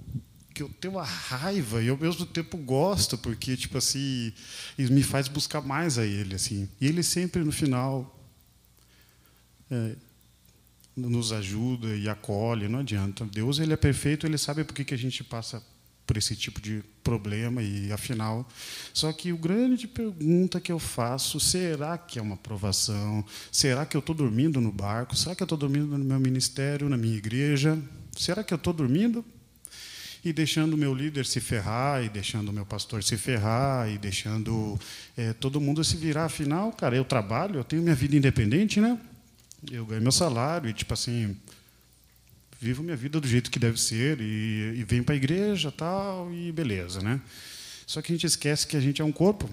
que 0.56 0.62
eu 0.62 0.70
tenho 0.80 0.94
uma 0.94 1.04
raiva 1.04 1.82
e 1.82 1.90
ao 1.90 1.98
mesmo 1.98 2.24
tempo 2.24 2.56
gosto 2.56 3.18
porque 3.18 3.58
tipo 3.58 3.76
assim 3.76 4.32
me 4.78 5.02
faz 5.02 5.28
buscar 5.28 5.60
mais 5.60 5.98
a 5.98 6.06
ele 6.06 6.34
assim. 6.34 6.66
E 6.80 6.86
ele 6.86 7.02
sempre 7.02 7.44
no 7.44 7.52
final 7.52 8.18
é, 9.70 9.96
nos 10.96 11.30
ajuda 11.30 11.94
e 11.94 12.08
acolhe, 12.08 12.68
não 12.68 12.78
adianta. 12.78 13.26
Deus 13.26 13.58
ele 13.58 13.74
é 13.74 13.76
perfeito, 13.76 14.26
ele 14.26 14.38
sabe 14.38 14.64
por 14.64 14.74
que, 14.74 14.82
que 14.82 14.94
a 14.94 14.98
gente 14.98 15.22
passa 15.22 15.62
por 16.06 16.16
esse 16.16 16.34
tipo 16.34 16.58
de 16.58 16.82
problema 17.04 17.62
e 17.62 17.92
afinal, 17.92 18.48
só 18.94 19.12
que 19.12 19.32
o 19.32 19.36
grande 19.36 19.86
pergunta 19.86 20.60
que 20.60 20.72
eu 20.72 20.78
faço, 20.78 21.38
será 21.38 21.98
que 21.98 22.18
é 22.18 22.22
uma 22.22 22.34
aprovação? 22.34 23.24
Será 23.52 23.84
que 23.84 23.94
eu 23.94 23.98
estou 23.98 24.14
dormindo 24.14 24.58
no 24.60 24.72
barco? 24.72 25.16
Será 25.16 25.34
que 25.34 25.42
eu 25.42 25.44
estou 25.44 25.58
dormindo 25.58 25.98
no 25.98 26.04
meu 26.04 26.20
ministério, 26.20 26.88
na 26.88 26.96
minha 26.96 27.16
igreja? 27.16 27.78
Será 28.16 28.42
que 28.42 28.54
eu 28.54 28.56
estou 28.56 28.72
dormindo 28.72 29.22
e 30.28 30.32
deixando 30.32 30.74
o 30.74 30.76
meu 30.76 30.94
líder 30.94 31.24
se 31.26 31.40
ferrar, 31.40 32.04
e 32.04 32.08
deixando 32.08 32.48
o 32.48 32.52
meu 32.52 32.66
pastor 32.66 33.02
se 33.02 33.16
ferrar, 33.16 33.88
e 33.90 33.98
deixando 33.98 34.78
é, 35.16 35.32
todo 35.32 35.60
mundo 35.60 35.82
se 35.84 35.96
virar. 35.96 36.24
Afinal, 36.24 36.72
cara, 36.72 36.96
eu 36.96 37.04
trabalho, 37.04 37.60
eu 37.60 37.64
tenho 37.64 37.82
minha 37.82 37.94
vida 37.94 38.16
independente, 38.16 38.80
né? 38.80 38.98
eu 39.70 39.84
ganho 39.84 40.02
meu 40.02 40.12
salário 40.12 40.68
e 40.68 40.74
tipo 40.74 40.92
assim 40.94 41.36
vivo 42.60 42.82
minha 42.82 42.96
vida 42.96 43.20
do 43.20 43.26
jeito 43.26 43.50
que 43.50 43.58
deve 43.58 43.80
ser 43.80 44.20
e, 44.20 44.78
e 44.78 44.84
venho 44.84 45.04
para 45.04 45.14
a 45.14 45.16
igreja 45.16 45.72
tal 45.72 46.32
e 46.32 46.52
beleza 46.52 47.00
né 47.00 47.20
só 47.86 48.02
que 48.02 48.12
a 48.12 48.14
gente 48.14 48.26
esquece 48.26 48.66
que 48.66 48.76
a 48.76 48.80
gente 48.80 49.02
é 49.02 49.04
um 49.04 49.12
corpo 49.12 49.48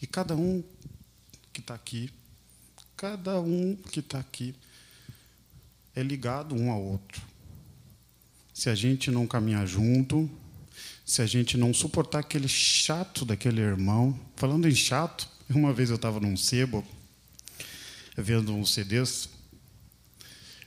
e 0.00 0.06
cada 0.06 0.34
um 0.34 0.62
que 1.52 1.60
está 1.60 1.74
aqui 1.74 2.10
cada 2.96 3.40
um 3.40 3.76
que 3.76 4.00
está 4.00 4.18
aqui 4.18 4.54
é 5.94 6.02
ligado 6.02 6.54
um 6.54 6.70
ao 6.70 6.82
outro 6.82 7.22
se 8.62 8.70
a 8.70 8.74
gente 8.76 9.10
não 9.10 9.26
caminhar 9.26 9.66
junto 9.66 10.30
se 11.04 11.20
a 11.20 11.26
gente 11.26 11.56
não 11.56 11.74
suportar 11.74 12.20
aquele 12.20 12.46
chato 12.46 13.24
daquele 13.24 13.60
irmão 13.60 14.16
falando 14.36 14.68
em 14.68 14.74
chato 14.74 15.28
uma 15.50 15.72
vez 15.72 15.90
eu 15.90 15.96
estava 15.96 16.20
num 16.20 16.36
sebo 16.36 16.84
vendo 18.16 18.54
uns 18.54 18.72
CDs. 18.72 19.28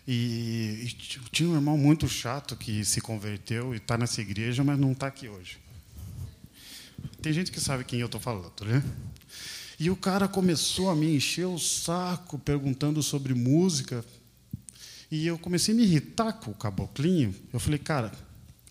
E, 0.08 0.84
e, 0.84 0.88
tinha 1.32 1.50
um 1.50 1.56
irmão 1.56 1.78
muito 1.78 2.08
chato 2.08 2.56
que 2.58 2.84
se 2.84 3.00
converteu 3.00 3.74
e 3.74 3.78
está 3.78 3.98
nessa 3.98 4.20
igreja, 4.22 4.62
mas 4.62 4.78
não 4.78 4.92
está 4.92 5.08
aqui 5.08 5.30
hoje. 5.30 5.58
Tem 7.22 7.32
gente 7.32 7.50
que 7.52 7.62
sabe 7.62 7.86
quem 7.86 8.00
eu 8.00 8.08
estou 8.08 8.20
falando, 8.20 8.66
né? 8.66 8.84
E 9.80 9.90
o 9.90 9.96
cara 9.96 10.28
começou 10.28 10.90
a 10.90 10.96
me 10.96 11.16
encher 11.16 11.46
o 11.46 11.58
saco 11.58 12.38
perguntando 12.40 13.02
sobre 13.02 13.34
música. 13.34 14.06
E 15.12 15.28
eu 15.28 15.38
comecei 15.38 15.74
a 15.74 15.78
me 15.78 15.84
irritar 15.84 16.34
com 16.34 16.52
o 16.52 16.56
caboclinho. 16.56 17.34
Eu 17.54 17.60
falei, 17.60 17.80
cara, 17.80 18.12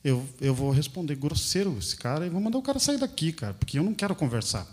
eu, 0.03 0.27
eu 0.41 0.55
vou 0.55 0.71
responder 0.71 1.15
grosseiro 1.17 1.77
esse 1.79 1.97
cara 1.97 2.27
e 2.27 2.31
vou 2.31 2.41
mandar 2.41 2.59
o 2.59 2.63
cara 2.63 2.79
sair 2.79 2.99
daqui, 2.99 3.33
cara, 3.33 3.55
porque 3.55 3.79
eu 3.79 3.83
não 3.83 3.95
quero 3.95 4.15
conversar. 4.15 4.67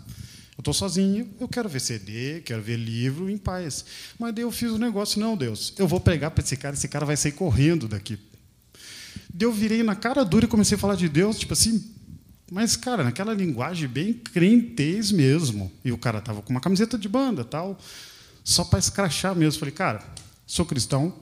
Eu 0.56 0.60
estou 0.60 0.74
sozinho, 0.74 1.28
eu 1.40 1.48
quero 1.48 1.68
ver 1.68 1.80
CD, 1.80 2.42
quero 2.42 2.60
ver 2.60 2.76
livro 2.76 3.30
em 3.30 3.38
paz. 3.38 3.84
Mas 4.18 4.34
daí 4.34 4.44
eu 4.44 4.50
fiz 4.52 4.70
o 4.70 4.74
um 4.74 4.78
negócio, 4.78 5.18
não, 5.18 5.36
Deus, 5.36 5.72
eu 5.78 5.88
vou 5.88 5.98
pregar 5.98 6.30
para 6.30 6.44
esse 6.44 6.56
cara, 6.56 6.74
esse 6.74 6.88
cara 6.88 7.06
vai 7.06 7.16
sair 7.16 7.32
correndo 7.32 7.88
daqui. 7.88 8.18
Daí 9.32 9.48
eu 9.48 9.52
virei 9.52 9.82
na 9.82 9.94
cara 9.94 10.24
dura 10.24 10.44
e 10.44 10.48
comecei 10.48 10.76
a 10.76 10.78
falar 10.78 10.96
de 10.96 11.08
Deus, 11.08 11.38
tipo 11.38 11.54
assim, 11.54 11.82
mas, 12.54 12.76
cara, 12.76 13.02
naquela 13.02 13.32
linguagem 13.32 13.88
bem 13.88 14.12
crentez 14.12 15.10
mesmo. 15.10 15.72
E 15.82 15.90
o 15.90 15.96
cara 15.96 16.20
tava 16.20 16.42
com 16.42 16.50
uma 16.50 16.60
camiseta 16.60 16.98
de 16.98 17.08
banda, 17.08 17.46
tal, 17.46 17.78
só 18.44 18.62
para 18.62 18.78
escrachar 18.78 19.34
mesmo. 19.34 19.58
Falei, 19.58 19.72
cara, 19.72 20.04
sou 20.46 20.66
cristão. 20.66 21.14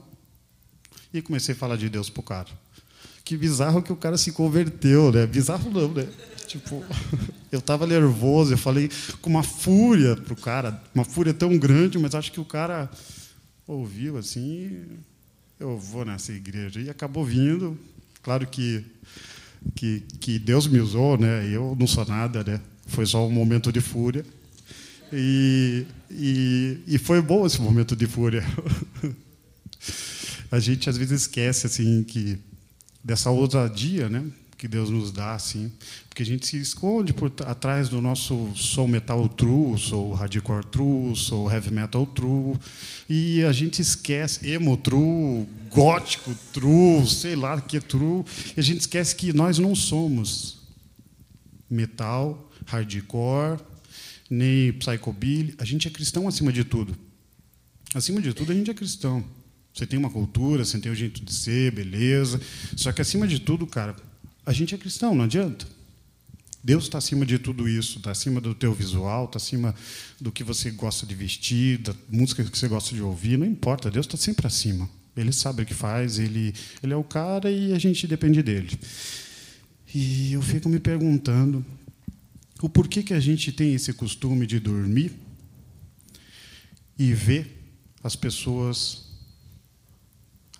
E 1.13 1.21
comecei 1.21 1.53
a 1.53 1.57
falar 1.57 1.75
de 1.75 1.89
Deus 1.89 2.09
pro 2.09 2.23
cara. 2.23 2.49
Que 3.23 3.37
bizarro 3.37 3.81
que 3.81 3.93
o 3.93 3.95
cara 3.95 4.17
se 4.17 4.31
converteu, 4.31 5.11
né? 5.11 5.25
Bizarro 5.25 5.69
não, 5.69 5.93
né? 5.93 6.07
Tipo, 6.47 6.83
eu 7.51 7.59
estava 7.59 7.85
nervoso, 7.85 8.53
eu 8.53 8.57
falei 8.57 8.89
com 9.21 9.29
uma 9.29 9.43
fúria 9.43 10.15
pro 10.15 10.35
cara, 10.35 10.81
uma 10.93 11.05
fúria 11.05 11.33
tão 11.33 11.57
grande, 11.57 11.97
mas 11.97 12.15
acho 12.15 12.31
que 12.31 12.39
o 12.39 12.45
cara 12.45 12.89
ouviu 13.67 14.17
assim, 14.17 14.83
eu 15.59 15.77
vou 15.77 16.03
nessa 16.03 16.33
igreja 16.33 16.81
e 16.81 16.89
acabou 16.89 17.23
vindo. 17.23 17.77
Claro 18.21 18.47
que 18.47 18.83
que, 19.75 20.03
que 20.19 20.39
Deus 20.39 20.67
me 20.67 20.79
usou, 20.79 21.17
né? 21.17 21.47
Eu 21.47 21.75
não 21.79 21.87
sou 21.87 22.05
nada, 22.05 22.43
né? 22.43 22.59
Foi 22.87 23.05
só 23.05 23.25
um 23.25 23.31
momento 23.31 23.71
de 23.71 23.79
fúria. 23.79 24.25
E, 25.13 25.85
e, 26.09 26.79
e 26.87 26.97
foi 26.97 27.21
bom 27.21 27.45
esse 27.45 27.61
momento 27.61 27.95
de 27.95 28.07
fúria. 28.07 28.43
A 30.51 30.59
gente 30.59 30.89
às 30.89 30.97
vezes 30.97 31.21
esquece 31.21 31.65
assim 31.65 32.03
que 32.03 32.37
dessa 33.03 33.31
ousadia, 33.31 34.09
né? 34.09 34.29
que 34.61 34.67
Deus 34.67 34.91
nos 34.91 35.11
dá, 35.11 35.33
assim, 35.33 35.71
porque 36.07 36.21
a 36.21 36.25
gente 36.25 36.45
se 36.45 36.55
esconde 36.61 37.13
por 37.13 37.33
atrás 37.47 37.89
do 37.89 37.99
nosso 37.99 38.51
soul 38.55 38.87
metal 38.87 39.27
true, 39.27 39.75
soul 39.75 40.13
hardcore 40.13 40.63
true, 40.67 41.15
soul 41.15 41.51
heavy 41.51 41.73
metal 41.73 42.05
true, 42.05 42.55
e 43.09 43.43
a 43.43 43.51
gente 43.51 43.81
esquece 43.81 44.47
emo 44.51 44.77
true, 44.77 45.47
gótico 45.71 46.35
true, 46.53 47.07
sei 47.07 47.35
lá 47.35 47.59
que 47.59 47.77
é 47.77 47.79
true, 47.79 48.23
e 48.55 48.59
a 48.59 48.61
gente 48.61 48.81
esquece 48.81 49.15
que 49.15 49.33
nós 49.33 49.57
não 49.57 49.73
somos 49.73 50.59
metal, 51.67 52.51
hardcore, 52.67 53.59
nem 54.29 54.71
psychobilly, 54.73 55.55
a 55.57 55.65
gente 55.65 55.87
é 55.87 55.91
cristão 55.91 56.27
acima 56.27 56.53
de 56.53 56.63
tudo. 56.63 56.95
Acima 57.95 58.21
de 58.21 58.31
tudo, 58.31 58.51
a 58.51 58.55
gente 58.55 58.69
é 58.69 58.75
cristão. 58.75 59.25
Você 59.73 59.85
tem 59.85 59.97
uma 59.97 60.09
cultura, 60.09 60.65
você 60.65 60.77
tem 60.79 60.91
um 60.91 60.95
jeito 60.95 61.23
de 61.23 61.33
ser, 61.33 61.71
beleza. 61.71 62.39
Só 62.75 62.91
que 62.91 63.01
acima 63.01 63.27
de 63.27 63.39
tudo, 63.39 63.65
cara, 63.65 63.95
a 64.45 64.51
gente 64.51 64.75
é 64.75 64.77
cristão, 64.77 65.15
não 65.15 65.25
adianta. 65.25 65.65
Deus 66.63 66.83
está 66.83 66.99
acima 66.99 67.25
de 67.25 67.39
tudo 67.39 67.67
isso, 67.67 67.97
está 67.97 68.11
acima 68.11 68.39
do 68.39 68.53
teu 68.53 68.73
visual, 68.73 69.25
está 69.25 69.37
acima 69.37 69.73
do 70.19 70.31
que 70.31 70.43
você 70.43 70.69
gosta 70.69 71.05
de 71.05 71.15
vestir, 71.15 71.79
da 71.79 71.95
música 72.07 72.43
que 72.43 72.55
você 72.55 72.67
gosta 72.67 72.93
de 72.93 73.01
ouvir, 73.01 73.37
não 73.37 73.47
importa, 73.47 73.89
Deus 73.89 74.05
está 74.05 74.17
sempre 74.17 74.45
acima. 74.45 74.87
Ele 75.17 75.31
sabe 75.31 75.63
o 75.63 75.65
que 75.65 75.73
faz, 75.73 76.19
ele, 76.19 76.53
ele 76.83 76.93
é 76.93 76.95
o 76.95 77.03
cara 77.03 77.49
e 77.49 77.73
a 77.73 77.79
gente 77.79 78.05
depende 78.05 78.43
dele. 78.43 78.69
E 79.93 80.33
eu 80.33 80.41
fico 80.41 80.69
me 80.69 80.79
perguntando 80.79 81.65
o 82.61 82.69
porquê 82.69 83.01
que 83.01 83.13
a 83.13 83.19
gente 83.19 83.51
tem 83.51 83.73
esse 83.73 83.91
costume 83.91 84.45
de 84.45 84.59
dormir 84.59 85.11
e 86.97 87.11
ver 87.13 87.59
as 88.03 88.15
pessoas 88.15 89.10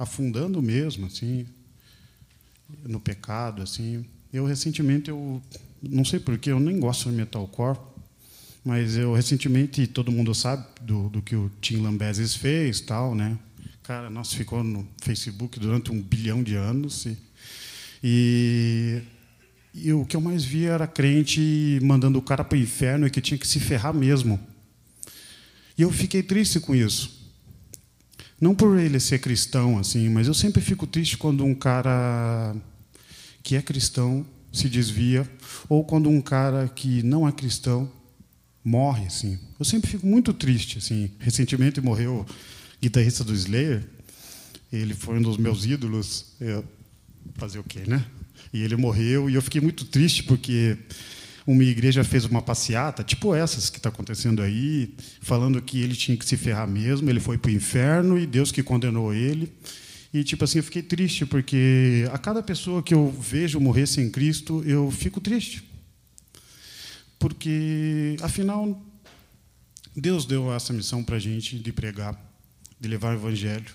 afundando 0.01 0.59
mesmo, 0.63 1.05
assim, 1.05 1.45
no 2.83 2.99
pecado, 2.99 3.61
assim. 3.61 4.03
Eu 4.33 4.45
recentemente 4.45 5.11
eu 5.11 5.39
não 5.81 6.03
sei 6.03 6.19
porquê, 6.19 6.51
eu 6.51 6.59
nem 6.59 6.79
gosto 6.79 7.09
de 7.09 7.15
metalcore, 7.15 7.77
mas 8.65 8.97
eu 8.97 9.13
recentemente 9.13 9.85
todo 9.85 10.11
mundo 10.11 10.33
sabe 10.33 10.65
do, 10.81 11.07
do 11.09 11.21
que 11.21 11.35
o 11.35 11.51
Tim 11.61 11.77
Lambesis 11.77 12.35
fez, 12.35 12.81
tal, 12.81 13.13
né? 13.13 13.37
Cara, 13.83 14.09
nossa, 14.09 14.35
ficou 14.35 14.63
no 14.63 14.87
Facebook 15.01 15.59
durante 15.59 15.91
um 15.91 16.01
bilhão 16.01 16.41
de 16.41 16.55
anos 16.55 17.05
e, 17.05 17.17
e, 18.03 19.01
e 19.73 19.93
o 19.93 20.03
que 20.05 20.15
eu 20.15 20.21
mais 20.21 20.43
via 20.43 20.71
era 20.71 20.87
crente 20.87 21.79
mandando 21.83 22.17
o 22.17 22.21
cara 22.23 22.43
para 22.43 22.57
o 22.57 22.61
inferno 22.61 23.05
e 23.05 23.11
que 23.11 23.21
tinha 23.21 23.37
que 23.37 23.47
se 23.47 23.59
ferrar 23.59 23.93
mesmo. 23.93 24.39
E 25.77 25.83
eu 25.83 25.91
fiquei 25.91 26.23
triste 26.23 26.59
com 26.59 26.73
isso. 26.73 27.20
Não 28.41 28.55
por 28.55 28.79
ele 28.79 28.99
ser 28.99 29.19
cristão, 29.19 29.77
assim, 29.77 30.09
mas 30.09 30.27
eu 30.27 30.33
sempre 30.33 30.61
fico 30.61 30.87
triste 30.87 31.15
quando 31.15 31.45
um 31.45 31.53
cara 31.53 32.55
que 33.43 33.55
é 33.55 33.61
cristão 33.61 34.25
se 34.51 34.67
desvia, 34.67 35.29
ou 35.69 35.85
quando 35.85 36.09
um 36.09 36.19
cara 36.19 36.67
que 36.67 37.03
não 37.03 37.27
é 37.27 37.31
cristão 37.31 37.89
morre, 38.63 39.05
assim. 39.05 39.39
Eu 39.59 39.63
sempre 39.63 39.89
fico 39.89 40.05
muito 40.05 40.33
triste, 40.33 40.79
assim. 40.79 41.11
Recentemente 41.19 41.79
morreu 41.79 42.25
o 42.25 42.25
guitarrista 42.81 43.23
do 43.23 43.33
Slayer. 43.33 43.87
Ele 44.73 44.93
foi 44.93 45.19
um 45.19 45.21
dos 45.21 45.37
meus 45.37 45.65
ídolos. 45.65 46.33
Eu, 46.39 46.65
fazer 47.35 47.59
o 47.59 47.63
quê, 47.63 47.83
né? 47.87 48.05
E 48.53 48.61
ele 48.61 48.75
morreu 48.75 49.29
e 49.29 49.35
eu 49.35 49.41
fiquei 49.41 49.61
muito 49.61 49.85
triste 49.85 50.23
porque 50.23 50.77
uma 51.45 51.63
igreja 51.63 52.03
fez 52.03 52.25
uma 52.25 52.41
passeata, 52.41 53.03
tipo 53.03 53.33
essas 53.33 53.69
que 53.69 53.77
está 53.77 53.89
acontecendo 53.89 54.41
aí, 54.41 54.93
falando 55.21 55.61
que 55.61 55.81
ele 55.81 55.95
tinha 55.95 56.15
que 56.17 56.25
se 56.25 56.37
ferrar 56.37 56.67
mesmo, 56.67 57.09
ele 57.09 57.19
foi 57.19 57.37
para 57.37 57.49
o 57.49 57.53
inferno 57.53 58.17
e 58.17 58.25
Deus 58.25 58.51
que 58.51 58.61
condenou 58.61 59.13
ele. 59.13 59.51
E, 60.13 60.23
tipo 60.25 60.43
assim, 60.43 60.57
eu 60.57 60.63
fiquei 60.63 60.83
triste, 60.83 61.25
porque 61.25 62.05
a 62.11 62.17
cada 62.17 62.43
pessoa 62.43 62.83
que 62.83 62.93
eu 62.93 63.09
vejo 63.09 63.59
morrer 63.61 63.87
sem 63.87 64.09
Cristo, 64.09 64.61
eu 64.65 64.91
fico 64.91 65.21
triste. 65.21 65.63
Porque, 67.17 68.17
afinal, 68.21 68.83
Deus 69.95 70.25
deu 70.25 70.51
essa 70.53 70.73
missão 70.73 71.01
para 71.01 71.15
a 71.15 71.19
gente 71.19 71.57
de 71.57 71.71
pregar, 71.71 72.19
de 72.77 72.89
levar 72.89 73.13
o 73.13 73.19
Evangelho. 73.19 73.71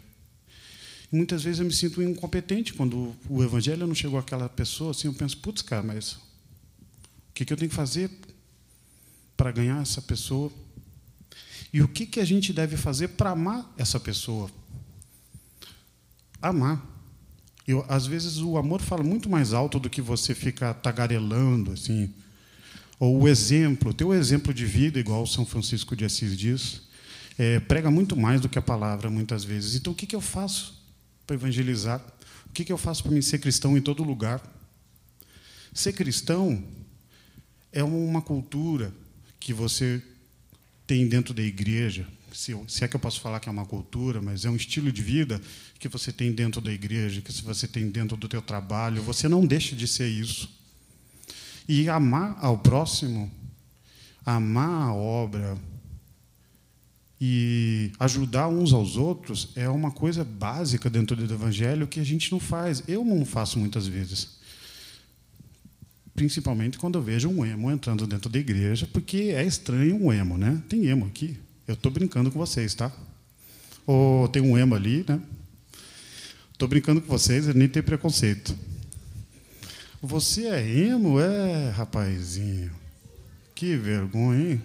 E 1.11 1.17
muitas 1.17 1.43
vezes 1.43 1.61
eu 1.61 1.65
me 1.65 1.73
sinto 1.73 2.03
incompetente 2.03 2.75
quando 2.75 3.17
o 3.31 3.43
Evangelho 3.43 3.87
não 3.87 3.95
chegou 3.95 4.19
àquela 4.19 4.49
pessoa. 4.49 4.91
Assim, 4.91 5.09
eu 5.09 5.15
penso, 5.15 5.39
putz, 5.39 5.63
cara, 5.63 5.83
mas 5.83 6.19
que, 7.37 7.45
que 7.45 7.53
eu 7.53 7.57
tenho 7.57 7.69
que 7.69 7.77
fazer 7.77 8.11
para 9.37 9.53
ganhar 9.53 9.83
essa 9.83 10.01
pessoa? 10.01 10.51
E 11.71 11.83
o 11.83 11.89
que, 11.89 12.07
que 12.07 12.19
a 12.19 12.25
gente 12.25 12.51
deve 12.51 12.79
fazer 12.79 13.09
para 13.09 13.31
amar 13.31 13.71
essa 13.77 14.01
pessoa? 14.01 14.51
Amar. 16.41 16.83
Eu, 17.69 17.85
às 17.89 18.07
vezes 18.07 18.39
o 18.39 18.57
amor 18.57 18.81
fala 18.81 19.03
muito 19.03 19.29
mais 19.29 19.53
alto 19.53 19.79
do 19.79 19.91
que 19.91 20.01
você 20.01 20.35
ficar 20.35 20.73
tagarelando, 20.75 21.73
assim. 21.73 22.11
Ou 22.99 23.21
o 23.21 23.29
exemplo, 23.29 23.93
teu 23.93 24.15
exemplo 24.15 24.55
de 24.55 24.65
vida, 24.65 24.99
igual 24.99 25.23
o 25.23 25.27
São 25.27 25.45
Francisco 25.45 25.95
de 25.95 26.07
Assis 26.07 26.35
diz, 26.39 26.83
é, 27.37 27.61
prega 27.61 27.91
muito 27.91 28.17
mais 28.17 28.41
do 28.41 28.49
que 28.49 28.59
a 28.59 28.63
palavra, 28.63 29.11
muitas 29.11 29.45
vezes. 29.45 29.75
Então, 29.75 29.93
o 29.93 29.97
que, 29.97 30.07
que 30.07 30.17
eu 30.17 30.23
faço 30.23 30.83
para 31.27 31.37
evangelizar? 31.37 32.01
O 32.47 32.53
que, 32.53 32.65
que 32.65 32.73
eu 32.73 32.79
faço 32.79 33.03
para 33.03 33.13
me 33.13 33.23
ser 33.23 33.41
cristão 33.41 33.77
em 33.77 33.83
todo 33.83 34.03
lugar? 34.03 34.41
Ser 35.75 35.93
cristão 35.93 36.65
é 37.73 37.83
uma 37.83 38.23
cultura 38.23 38.93
que 39.39 39.53
você 39.53 40.03
tem 40.87 41.09
dentro 41.09 41.35
da 41.35 41.43
igreja, 41.43 42.07
se, 42.33 42.55
se, 42.69 42.85
é 42.85 42.89
que 42.89 42.95
eu 42.95 43.01
posso 43.01 43.21
falar 43.21 43.41
que 43.41 43.49
é 43.49 43.53
uma 43.53 43.65
cultura, 43.65 44.21
mas 44.21 44.45
é 44.45 44.51
um 44.51 44.57
estilo 44.57 44.93
de 44.93 45.03
vida 45.03 45.41
que 45.79 45.89
você 45.89 46.13
tem 46.13 46.33
dentro 46.33 46.61
da 46.61 46.73
igreja, 46.73 47.21
que 47.23 47.33
você 47.43 47.67
tem 47.67 47.89
dentro 47.89 48.17
do 48.17 48.29
teu 48.29 48.43
trabalho, 48.43 49.03
você 49.03 49.29
não 49.29 49.47
deixa 49.47 49.75
de 49.75 49.89
ser 49.89 50.09
isso. 50.09 50.51
E 51.69 51.89
amar 51.89 52.39
ao 52.41 52.59
próximo, 52.59 53.31
amar 54.25 54.89
a 54.89 54.95
obra 54.95 55.59
e 57.21 57.91
ajudar 57.99 58.49
uns 58.49 58.73
aos 58.73 58.97
outros 58.97 59.49
é 59.57 59.69
uma 59.69 59.91
coisa 59.91 60.23
básica 60.23 60.91
dentro 60.91 61.17
do 61.17 61.35
evangelho 61.35 61.87
que 61.87 61.99
a 61.99 62.05
gente 62.05 62.31
não 62.31 62.39
faz. 62.39 62.83
Eu 62.87 63.05
não 63.05 63.25
faço 63.25 63.59
muitas 63.59 63.87
vezes 63.87 64.37
principalmente 66.17 66.79
quando 66.79 66.99
eu 66.99 67.03
vejo 67.03 67.29
um 67.29 67.45
emo 67.45 67.71
entrando 67.71 68.07
dentro 68.07 68.31
da 68.31 68.39
igreja, 68.39 68.89
porque 68.91 69.35
é 69.37 69.45
estranho 69.45 70.03
um 70.03 70.13
emo, 70.13 70.39
né? 70.39 70.61
Tem 70.69 70.87
emo 70.87 71.07
aqui. 71.07 71.37
Eu 71.69 71.75
estou 71.75 71.93
brincando 71.93 72.31
com 72.31 72.39
vocês, 72.39 72.75
tá? 72.75 72.91
Ou 73.87 74.27
tem 74.27 74.43
um 74.43 74.57
emo 74.57 74.75
ali, 74.75 75.05
né? 75.07 75.21
Estou 76.53 76.67
brincando 76.67 77.03
com 77.03 77.07
vocês, 77.07 77.47
nem 77.55 77.69
tem 77.69 77.83
preconceito. 77.83 78.57
Você 80.01 80.47
é 80.47 80.67
emo? 80.67 81.21
É, 81.21 81.71
rapazinho. 81.71 82.71
Que 83.55 83.77
vergonha, 83.77 84.53
hein? 84.53 84.63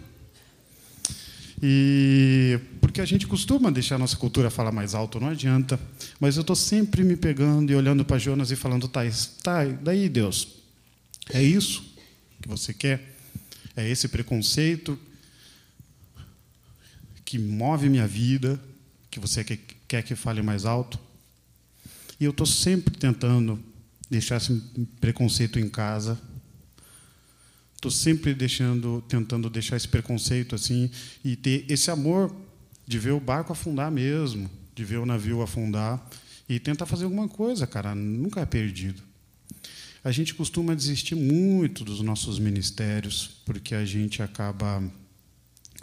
E 1.62 2.60
porque 2.80 3.02
a 3.02 3.06
gente 3.06 3.28
costuma 3.28 3.70
deixar 3.70 3.96
a 3.96 4.00
nossa 4.00 4.18
cultura 4.18 4.50
falar 4.50 4.72
mais 4.72 4.96
alto, 4.96 5.20
não 5.20 5.28
adianta. 5.28 5.80
Mas 6.20 6.38
eu 6.38 6.42
estou 6.42 6.56
sempre 6.56 7.04
me 7.04 7.16
pegando 7.16 7.72
e 7.72 7.76
olhando 7.76 8.06
para 8.06 8.18
Jonas 8.18 8.52
e 8.52 8.56
falando, 8.56 8.88
tá, 8.88 9.02
tá, 9.44 9.66
daí 9.66 10.10
Deus, 10.10 10.61
é 11.34 11.44
isso 11.44 11.84
que 12.42 12.48
você 12.48 12.74
quer? 12.74 13.16
É 13.76 13.88
esse 13.88 14.08
preconceito 14.08 15.00
que 17.24 17.40
move 17.40 17.88
minha 17.90 18.08
vida, 18.08 18.60
que 19.10 19.20
você 19.20 19.44
quer 19.44 20.04
que 20.04 20.16
fale 20.16 20.42
mais 20.42 20.66
alto? 20.66 21.00
E 22.20 22.26
eu 22.26 22.32
estou 22.32 22.46
sempre 22.46 22.96
tentando 22.98 23.60
deixar 24.10 24.38
esse 24.38 24.54
preconceito 25.00 25.58
em 25.58 25.70
casa. 25.70 26.20
Estou 27.76 27.90
sempre 27.90 28.34
deixando, 28.34 29.02
tentando 29.08 29.50
deixar 29.50 29.78
esse 29.78 29.88
preconceito 29.88 30.54
assim 30.54 30.92
e 31.24 31.36
ter 31.36 31.66
esse 31.68 31.90
amor 31.90 32.36
de 32.86 33.00
ver 33.00 33.12
o 33.12 33.20
barco 33.20 33.54
afundar 33.54 33.90
mesmo, 33.90 34.52
de 34.76 34.84
ver 34.84 34.98
o 34.98 35.06
navio 35.06 35.42
afundar 35.42 36.06
e 36.48 36.60
tentar 36.60 36.86
fazer 36.86 37.06
alguma 37.06 37.28
coisa, 37.28 37.66
cara. 37.66 37.96
Nunca 37.96 38.42
é 38.42 38.46
perdido. 38.46 39.02
A 40.04 40.12
gente 40.12 40.34
costuma 40.34 40.76
desistir 40.76 41.14
muito 41.14 41.84
dos 41.84 42.02
nossos 42.02 42.40
ministérios, 42.40 43.42
porque 43.46 43.76
a 43.76 43.86
gente 43.86 44.24
acaba 44.24 44.84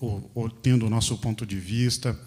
ou, 0.01 0.31
ou 0.35 0.51
tendo 0.51 0.87
o 0.87 0.91
nosso 0.91 1.17
ponto 1.19 1.47
de 1.47 1.59
vista 1.59 2.19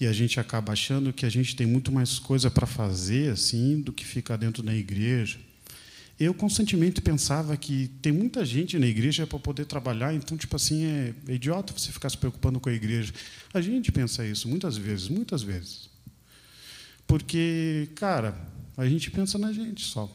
e 0.00 0.06
a 0.06 0.12
gente 0.12 0.40
acaba 0.40 0.72
achando 0.72 1.12
que 1.12 1.26
a 1.26 1.28
gente 1.28 1.54
tem 1.54 1.66
muito 1.66 1.92
mais 1.92 2.18
coisa 2.18 2.50
para 2.50 2.66
fazer 2.66 3.32
assim 3.32 3.80
do 3.80 3.92
que 3.92 4.04
ficar 4.04 4.36
dentro 4.36 4.62
da 4.62 4.74
igreja. 4.74 5.38
Eu 6.18 6.34
constantemente 6.34 7.00
pensava 7.00 7.56
que 7.56 7.88
tem 8.02 8.10
muita 8.10 8.44
gente 8.44 8.78
na 8.78 8.86
igreja 8.86 9.26
para 9.26 9.38
poder 9.38 9.66
trabalhar, 9.66 10.14
então 10.14 10.36
tipo 10.36 10.56
assim 10.56 10.84
é, 10.84 11.14
é 11.28 11.34
idiota 11.34 11.72
você 11.76 11.92
ficar 11.92 12.10
se 12.10 12.16
preocupando 12.16 12.58
com 12.58 12.68
a 12.68 12.72
igreja. 12.72 13.12
A 13.54 13.60
gente 13.60 13.92
pensa 13.92 14.26
isso 14.26 14.48
muitas 14.48 14.76
vezes, 14.76 15.08
muitas 15.08 15.42
vezes, 15.42 15.88
porque 17.06 17.88
cara, 17.94 18.34
a 18.76 18.88
gente 18.88 19.10
pensa 19.10 19.38
na 19.38 19.52
gente 19.52 19.84
só. 19.84 20.12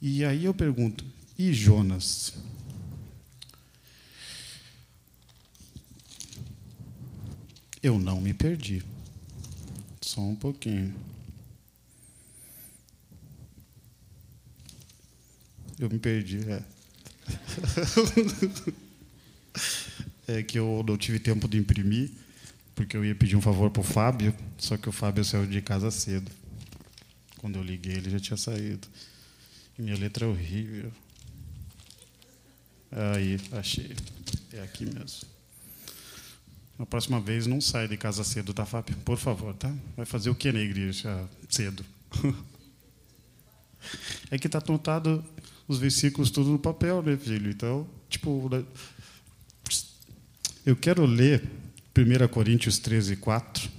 E 0.00 0.24
aí 0.24 0.44
eu 0.44 0.54
pergunto: 0.54 1.04
e 1.38 1.52
Jonas? 1.52 2.34
Eu 7.82 7.98
não 7.98 8.20
me 8.20 8.34
perdi. 8.34 8.82
Só 10.00 10.20
um 10.20 10.34
pouquinho. 10.34 10.94
Eu 15.78 15.88
me 15.88 15.98
perdi, 15.98 16.40
é. 16.50 16.62
é 20.38 20.42
que 20.42 20.58
eu 20.58 20.84
não 20.86 20.96
tive 20.96 21.20
tempo 21.20 21.46
de 21.46 21.56
imprimir, 21.56 22.10
porque 22.74 22.96
eu 22.96 23.04
ia 23.04 23.14
pedir 23.14 23.36
um 23.36 23.40
favor 23.40 23.70
para 23.70 23.80
o 23.80 23.84
Fábio, 23.84 24.34
só 24.58 24.76
que 24.76 24.88
o 24.88 24.92
Fábio 24.92 25.24
saiu 25.24 25.46
de 25.46 25.62
casa 25.62 25.90
cedo. 25.92 26.32
Quando 27.36 27.56
eu 27.56 27.62
liguei, 27.62 27.94
ele 27.94 28.10
já 28.10 28.18
tinha 28.18 28.36
saído. 28.36 28.88
Minha 29.78 29.96
letra 29.96 30.26
é 30.26 30.28
horrível. 30.28 30.90
Aí, 32.90 33.38
achei. 33.52 33.94
É 34.52 34.60
aqui 34.60 34.84
mesmo. 34.84 35.28
Na 36.76 36.84
próxima 36.84 37.20
vez, 37.20 37.46
não 37.46 37.60
sai 37.60 37.86
de 37.86 37.96
casa 37.96 38.24
cedo, 38.24 38.52
tá, 38.52 38.66
Fábio? 38.66 38.96
Por 39.04 39.16
favor, 39.16 39.54
tá? 39.54 39.72
Vai 39.96 40.04
fazer 40.04 40.30
o 40.30 40.34
que 40.34 40.50
na 40.50 40.60
igreja 40.60 41.28
cedo? 41.48 41.84
É 44.30 44.36
que 44.36 44.48
está 44.48 44.58
anotado 44.58 45.24
os 45.68 45.78
versículos 45.78 46.30
tudo 46.30 46.50
no 46.50 46.58
papel, 46.58 47.00
né, 47.00 47.16
filho? 47.16 47.48
Então, 47.48 47.88
tipo, 48.10 48.48
né? 48.50 48.64
eu 50.66 50.74
quero 50.76 51.06
ler 51.06 51.48
1 51.96 52.28
Coríntios 52.28 52.78
13, 52.78 53.16
4. 53.16 53.70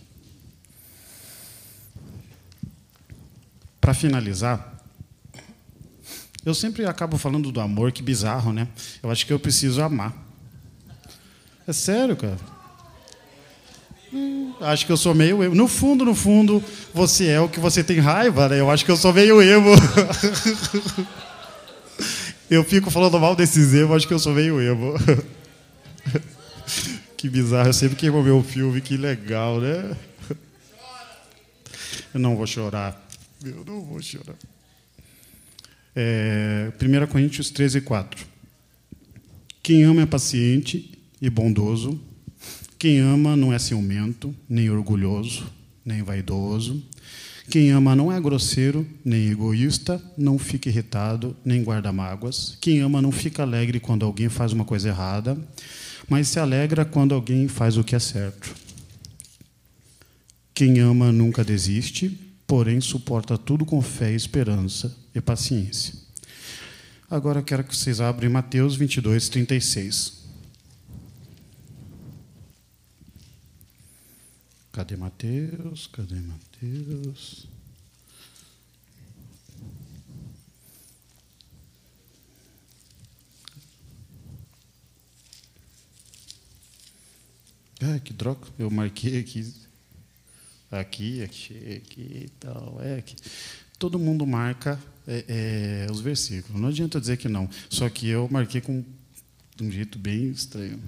Para 3.79 3.93
finalizar, 3.93 4.78
eu 6.49 6.53
sempre 6.55 6.85
acabo 6.85 7.17
falando 7.17 7.51
do 7.51 7.61
amor, 7.61 7.91
que 7.91 8.01
bizarro, 8.01 8.51
né? 8.51 8.67
Eu 9.03 9.11
acho 9.11 9.25
que 9.25 9.31
eu 9.31 9.39
preciso 9.39 9.81
amar. 9.81 10.13
É 11.67 11.71
sério, 11.71 12.15
cara. 12.15 12.37
Hum, 14.11 14.53
acho 14.59 14.85
que 14.85 14.91
eu 14.91 14.97
sou 14.97 15.13
meio 15.13 15.43
emo. 15.43 15.53
No 15.53 15.67
fundo, 15.67 16.03
no 16.03 16.15
fundo, 16.15 16.63
você 16.93 17.27
é 17.27 17.39
o 17.39 17.47
que 17.47 17.59
você 17.59 17.83
tem 17.83 17.99
raiva, 17.99 18.49
né? 18.49 18.59
Eu 18.59 18.71
acho 18.71 18.83
que 18.83 18.89
eu 18.89 18.97
sou 18.97 19.13
meio 19.13 19.39
emo. 19.41 19.69
eu 22.49 22.63
fico 22.63 22.89
falando 22.89 23.19
mal 23.19 23.35
desses 23.35 23.73
emo, 23.73 23.93
acho 23.93 24.07
que 24.07 24.13
eu 24.13 24.19
sou 24.19 24.33
meio 24.33 24.59
emo. 24.59 24.93
que 27.15 27.29
bizarro, 27.29 27.69
eu 27.69 27.73
sempre 27.73 27.95
queimo 27.95 28.23
meu 28.23 28.41
filme, 28.41 28.81
que 28.81 28.97
legal, 28.97 29.59
né? 29.59 29.95
Eu 32.11 32.19
não 32.19 32.35
vou 32.35 32.47
chorar. 32.47 32.99
Eu 33.45 33.63
não 33.63 33.85
vou 33.85 34.01
chorar. 34.01 34.35
É, 36.01 36.71
1 36.81 37.07
Coríntios 37.07 37.51
13, 37.51 37.81
4. 37.81 38.25
Quem 39.61 39.83
ama 39.83 40.03
é 40.03 40.05
paciente 40.05 40.97
e 41.21 41.29
bondoso. 41.29 41.99
Quem 42.77 42.99
ama 43.01 43.35
não 43.35 43.51
é 43.51 43.59
ciumento, 43.59 44.33
nem 44.47 44.69
orgulhoso, 44.69 45.51
nem 45.83 46.01
vaidoso. 46.01 46.81
Quem 47.49 47.71
ama 47.71 47.97
não 47.97 48.09
é 48.09 48.21
grosseiro, 48.21 48.87
nem 49.03 49.27
egoísta, 49.29 50.01
não 50.17 50.39
fica 50.39 50.69
irritado, 50.69 51.35
nem 51.43 51.61
guarda 51.65 51.91
mágoas. 51.91 52.57
Quem 52.61 52.79
ama 52.79 53.01
não 53.01 53.11
fica 53.11 53.43
alegre 53.43 53.81
quando 53.81 54.05
alguém 54.05 54.29
faz 54.29 54.53
uma 54.53 54.63
coisa 54.63 54.87
errada, 54.87 55.37
mas 56.07 56.29
se 56.29 56.39
alegra 56.39 56.85
quando 56.85 57.13
alguém 57.13 57.49
faz 57.49 57.75
o 57.75 57.83
que 57.83 57.93
é 57.93 57.99
certo. 57.99 58.55
Quem 60.53 60.79
ama 60.79 61.11
nunca 61.11 61.43
desiste, 61.43 62.28
porém 62.49 62.81
suporta 62.81 63.37
tudo 63.37 63.63
com 63.63 63.79
fé 63.79 64.11
esperança 64.11 64.97
e 65.13 65.21
paciência. 65.21 65.93
Agora 67.07 67.41
eu 67.41 67.43
quero 67.43 67.63
que 67.63 67.75
vocês 67.75 68.01
abram 68.01 68.27
Mateus 68.31 68.75
22, 68.75 69.29
36. 69.29 70.23
Cadê? 74.71 74.95
Cadê 74.95 74.97
Mateus? 74.97 75.87
Cadê 75.93 76.15
Mateus? 76.15 77.47
Ah, 87.79 87.99
que 87.99 88.11
droga, 88.11 88.47
eu 88.57 88.71
marquei 88.71 89.19
aqui. 89.19 89.58
Aqui, 90.71 91.23
aqui, 91.23 91.81
aqui 91.83 92.25
e 92.25 92.29
tal. 92.39 92.79
É 92.81 93.01
que 93.01 93.15
todo 93.77 93.97
mundo 93.97 94.25
marca 94.25 94.79
é, 95.07 95.85
é, 95.87 95.91
os 95.91 96.01
versículos. 96.01 96.61
Não 96.61 96.69
adianta 96.69 96.99
dizer 96.99 97.17
que 97.17 97.27
não. 97.27 97.49
Só 97.69 97.89
que 97.89 98.07
eu 98.07 98.27
marquei 98.29 98.61
com 98.61 98.83
de 99.55 99.63
um 99.63 99.71
jeito 99.71 99.99
bem 99.99 100.29
estranho. 100.29 100.79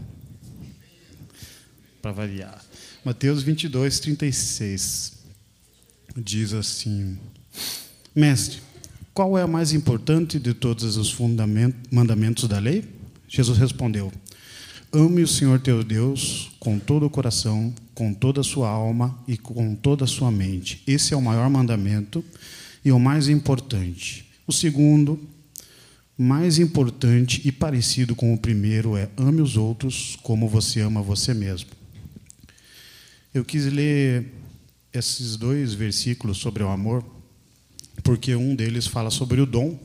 Para 2.02 2.12
variar. 2.12 2.64
Mateus 3.04 3.44
22, 3.44 4.00
36. 4.00 5.14
Diz 6.16 6.54
assim: 6.54 7.18
Mestre, 8.16 8.60
qual 9.14 9.38
é 9.38 9.42
a 9.42 9.48
mais 9.48 9.74
importante 9.74 10.40
de 10.40 10.54
todos 10.54 10.98
os 10.98 11.16
mandamentos 11.92 12.48
da 12.48 12.60
lei? 12.60 12.86
Jesus 13.28 13.58
respondeu: 13.58 14.12
Ame 14.94 15.22
o 15.22 15.28
Senhor 15.28 15.58
teu 15.58 15.86
Deus 15.86 16.52
com 16.60 16.78
todo 16.78 17.06
o 17.06 17.10
coração, 17.10 17.74
com 17.96 18.14
toda 18.14 18.42
a 18.42 18.44
sua 18.44 18.68
alma 18.68 19.18
e 19.26 19.38
com 19.38 19.74
toda 19.74 20.04
a 20.04 20.08
sua 20.08 20.30
mente. 20.30 20.84
Esse 20.86 21.14
é 21.14 21.18
o 21.18 21.22
maior 21.22 21.50
mandamento 21.50 22.22
e 22.84 22.92
o 22.92 23.00
mais 23.00 23.30
importante. 23.30 24.26
O 24.46 24.52
segundo, 24.52 25.18
mais 26.18 26.60
importante 26.60 27.42
e 27.46 27.54
parecido 27.54 28.18
com 28.18 28.34
o 28.34 28.38
primeiro, 28.38 28.98
é 28.98 29.10
ame 29.16 29.42
os 29.42 29.56
outros 29.56 30.18
como 30.24 30.50
você 30.50 30.82
ama 30.82 31.02
você 31.02 31.34
mesmo. 31.34 31.70
Eu 33.34 33.46
quis 33.46 33.72
ler 33.72 34.30
esses 34.92 35.38
dois 35.38 35.74
versículos 35.74 36.38
sobre 36.38 36.64
o 36.64 36.70
amor, 36.70 37.02
porque 38.04 38.36
um 38.36 38.54
deles 38.54 38.88
fala 38.88 39.10
sobre 39.10 39.40
o 39.40 39.46
dom, 39.46 39.80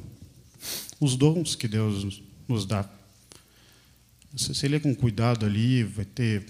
os 0.99 1.15
dons 1.15 1.55
que 1.55 1.69
Deus 1.69 2.21
nos 2.49 2.67
dá 2.67 2.96
se 4.35 4.55
você 4.55 4.69
ler 4.69 4.81
com 4.81 4.95
cuidado 4.95 5.45
ali, 5.45 5.83
vai 5.85 6.05
ter 6.05 6.45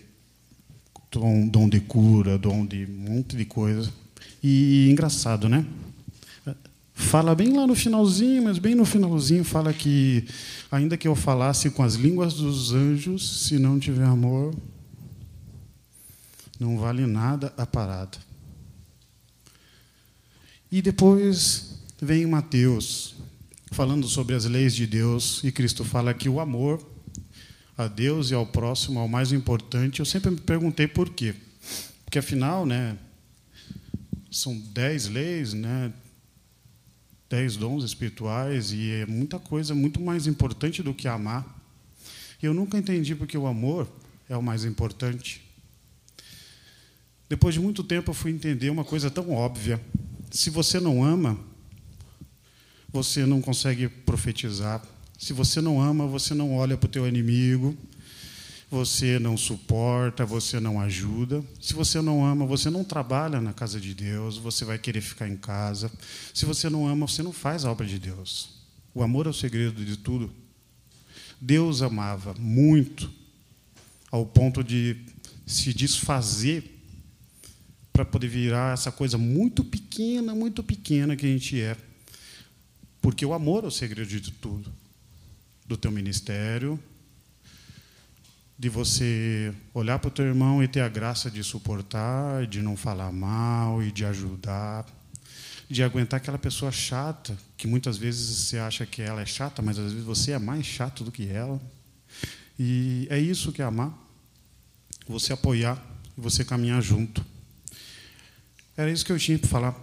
dom, 1.10 1.46
dom 1.48 1.68
de 1.68 1.80
cura, 1.80 2.38
dom 2.38 2.64
de 2.64 2.84
um 2.84 3.10
monte 3.10 3.36
de 3.36 3.44
coisa. 3.44 3.92
E 4.42 4.88
engraçado, 4.90 5.48
né? 5.48 5.66
Fala 6.94 7.34
bem 7.34 7.54
lá 7.54 7.66
no 7.66 7.74
finalzinho, 7.74 8.44
mas 8.44 8.58
bem 8.58 8.74
no 8.74 8.86
finalzinho 8.86 9.44
fala 9.44 9.72
que 9.72 10.26
ainda 10.70 10.96
que 10.96 11.06
eu 11.06 11.14
falasse 11.14 11.70
com 11.70 11.82
as 11.82 11.94
línguas 11.94 12.34
dos 12.34 12.72
anjos, 12.72 13.46
se 13.46 13.58
não 13.58 13.78
tiver 13.78 14.04
amor, 14.04 14.54
não 16.58 16.78
vale 16.78 17.06
nada 17.06 17.52
a 17.56 17.66
parada. 17.66 18.16
E 20.72 20.80
depois 20.80 21.78
vem 22.00 22.26
Mateus 22.26 23.14
falando 23.70 24.08
sobre 24.08 24.34
as 24.34 24.46
leis 24.46 24.74
de 24.74 24.86
Deus 24.86 25.44
e 25.44 25.52
Cristo 25.52 25.84
fala 25.84 26.14
que 26.14 26.30
o 26.30 26.40
amor 26.40 26.95
a 27.76 27.88
Deus 27.88 28.30
e 28.30 28.34
ao 28.34 28.46
próximo, 28.46 28.98
ao 28.98 29.08
mais 29.08 29.32
importante, 29.32 30.00
eu 30.00 30.06
sempre 30.06 30.30
me 30.30 30.40
perguntei 30.40 30.86
por 30.86 31.10
quê. 31.10 31.34
Porque, 32.04 32.18
afinal, 32.18 32.64
né, 32.64 32.96
são 34.30 34.56
dez 34.72 35.08
leis, 35.08 35.52
né, 35.52 35.92
dez 37.28 37.56
dons 37.56 37.84
espirituais, 37.84 38.72
e 38.72 38.90
é 38.92 39.06
muita 39.06 39.38
coisa 39.38 39.74
muito 39.74 40.00
mais 40.00 40.26
importante 40.26 40.82
do 40.82 40.94
que 40.94 41.06
amar. 41.06 41.44
E 42.42 42.46
eu 42.46 42.54
nunca 42.54 42.78
entendi 42.78 43.14
porque 43.14 43.36
o 43.36 43.46
amor 43.46 43.90
é 44.28 44.36
o 44.36 44.42
mais 44.42 44.64
importante. 44.64 45.42
Depois 47.28 47.54
de 47.54 47.60
muito 47.60 47.82
tempo, 47.82 48.10
eu 48.10 48.14
fui 48.14 48.30
entender 48.30 48.70
uma 48.70 48.84
coisa 48.84 49.10
tão 49.10 49.32
óbvia. 49.32 49.80
Se 50.30 50.48
você 50.48 50.78
não 50.78 51.04
ama, 51.04 51.38
você 52.88 53.26
não 53.26 53.42
consegue 53.42 53.88
profetizar, 53.88 54.82
se 55.18 55.32
você 55.32 55.60
não 55.60 55.80
ama, 55.80 56.06
você 56.06 56.34
não 56.34 56.54
olha 56.54 56.76
para 56.76 56.86
o 56.86 56.90
teu 56.90 57.08
inimigo, 57.08 57.76
você 58.70 59.18
não 59.18 59.36
suporta, 59.36 60.26
você 60.26 60.60
não 60.60 60.80
ajuda. 60.80 61.42
Se 61.60 61.72
você 61.72 62.02
não 62.02 62.24
ama, 62.24 62.44
você 62.44 62.68
não 62.68 62.84
trabalha 62.84 63.40
na 63.40 63.52
casa 63.52 63.80
de 63.80 63.94
Deus, 63.94 64.36
você 64.36 64.64
vai 64.64 64.78
querer 64.78 65.00
ficar 65.00 65.28
em 65.28 65.36
casa. 65.36 65.90
Se 66.34 66.44
você 66.44 66.68
não 66.68 66.86
ama, 66.86 67.06
você 67.06 67.22
não 67.22 67.32
faz 67.32 67.64
a 67.64 67.70
obra 67.70 67.86
de 67.86 67.98
Deus. 67.98 68.50
O 68.94 69.02
amor 69.02 69.26
é 69.26 69.30
o 69.30 69.34
segredo 69.34 69.84
de 69.84 69.96
tudo. 69.96 70.30
Deus 71.40 71.80
amava 71.80 72.34
muito, 72.38 73.10
ao 74.10 74.26
ponto 74.26 74.62
de 74.62 74.96
se 75.46 75.72
desfazer 75.72 76.72
para 77.92 78.04
poder 78.04 78.28
virar 78.28 78.74
essa 78.74 78.92
coisa 78.92 79.16
muito 79.16 79.64
pequena, 79.64 80.34
muito 80.34 80.62
pequena 80.62 81.16
que 81.16 81.24
a 81.24 81.28
gente 81.28 81.60
é. 81.60 81.76
Porque 83.00 83.24
o 83.24 83.32
amor 83.32 83.64
é 83.64 83.68
o 83.68 83.70
segredo 83.70 84.08
de 84.08 84.30
tudo 84.32 84.70
do 85.66 85.76
teu 85.76 85.90
ministério, 85.90 86.78
de 88.58 88.68
você 88.68 89.52
olhar 89.74 89.98
para 89.98 90.08
o 90.08 90.10
teu 90.10 90.24
irmão 90.24 90.62
e 90.62 90.68
ter 90.68 90.80
a 90.80 90.88
graça 90.88 91.30
de 91.30 91.42
suportar, 91.42 92.46
de 92.46 92.62
não 92.62 92.76
falar 92.76 93.12
mal 93.12 93.82
e 93.82 93.92
de 93.92 94.04
ajudar, 94.04 94.86
de 95.68 95.82
aguentar 95.82 96.18
aquela 96.18 96.38
pessoa 96.38 96.70
chata, 96.70 97.36
que 97.56 97.66
muitas 97.66 97.98
vezes 97.98 98.38
você 98.38 98.58
acha 98.58 98.86
que 98.86 99.02
ela 99.02 99.20
é 99.20 99.26
chata, 99.26 99.60
mas 99.60 99.78
às 99.78 99.92
vezes 99.92 100.06
você 100.06 100.32
é 100.32 100.38
mais 100.38 100.64
chato 100.64 101.04
do 101.04 101.12
que 101.12 101.28
ela. 101.28 101.60
E 102.58 103.06
é 103.10 103.18
isso 103.18 103.52
que 103.52 103.60
é 103.60 103.64
amar. 103.64 103.92
Você 105.08 105.32
apoiar 105.32 105.82
e 106.16 106.20
você 106.20 106.44
caminhar 106.44 106.80
junto. 106.80 107.24
Era 108.76 108.90
isso 108.90 109.04
que 109.04 109.12
eu 109.12 109.18
tinha 109.18 109.38
para 109.38 109.48
falar 109.48 109.74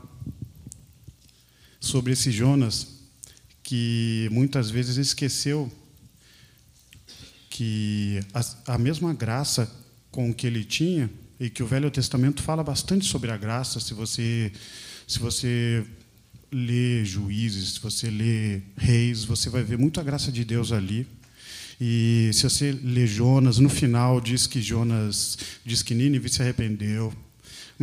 sobre 1.79 2.13
esse 2.13 2.31
Jonas 2.31 3.02
que 3.63 4.27
muitas 4.31 4.69
vezes 4.69 4.97
esqueceu 4.97 5.71
que 7.49 8.19
a, 8.33 8.73
a 8.73 8.77
mesma 8.77 9.13
graça 9.13 9.71
com 10.11 10.33
que 10.33 10.45
ele 10.45 10.63
tinha 10.63 11.09
e 11.39 11.49
que 11.49 11.63
o 11.63 11.67
Velho 11.67 11.89
Testamento 11.89 12.43
fala 12.43 12.63
bastante 12.63 13.05
sobre 13.05 13.31
a 13.31 13.37
graça, 13.37 13.79
se 13.79 13.93
você 13.93 14.51
se 15.07 15.19
você 15.19 15.85
lê 16.51 17.03
Juízes, 17.03 17.73
se 17.73 17.79
você 17.79 18.09
lê 18.09 18.61
Reis, 18.77 19.23
você 19.25 19.49
vai 19.49 19.63
ver 19.63 19.77
muita 19.77 20.03
graça 20.03 20.31
de 20.31 20.45
Deus 20.45 20.71
ali. 20.71 21.05
E 21.81 22.29
se 22.33 22.43
você 22.43 22.71
lê 22.71 23.05
Jonas, 23.07 23.57
no 23.57 23.69
final 23.69 24.21
diz 24.21 24.47
que 24.47 24.61
Jonas 24.61 25.37
diz 25.65 25.81
que 25.81 25.93
Nínive 25.93 26.29
se 26.29 26.41
arrependeu. 26.41 27.13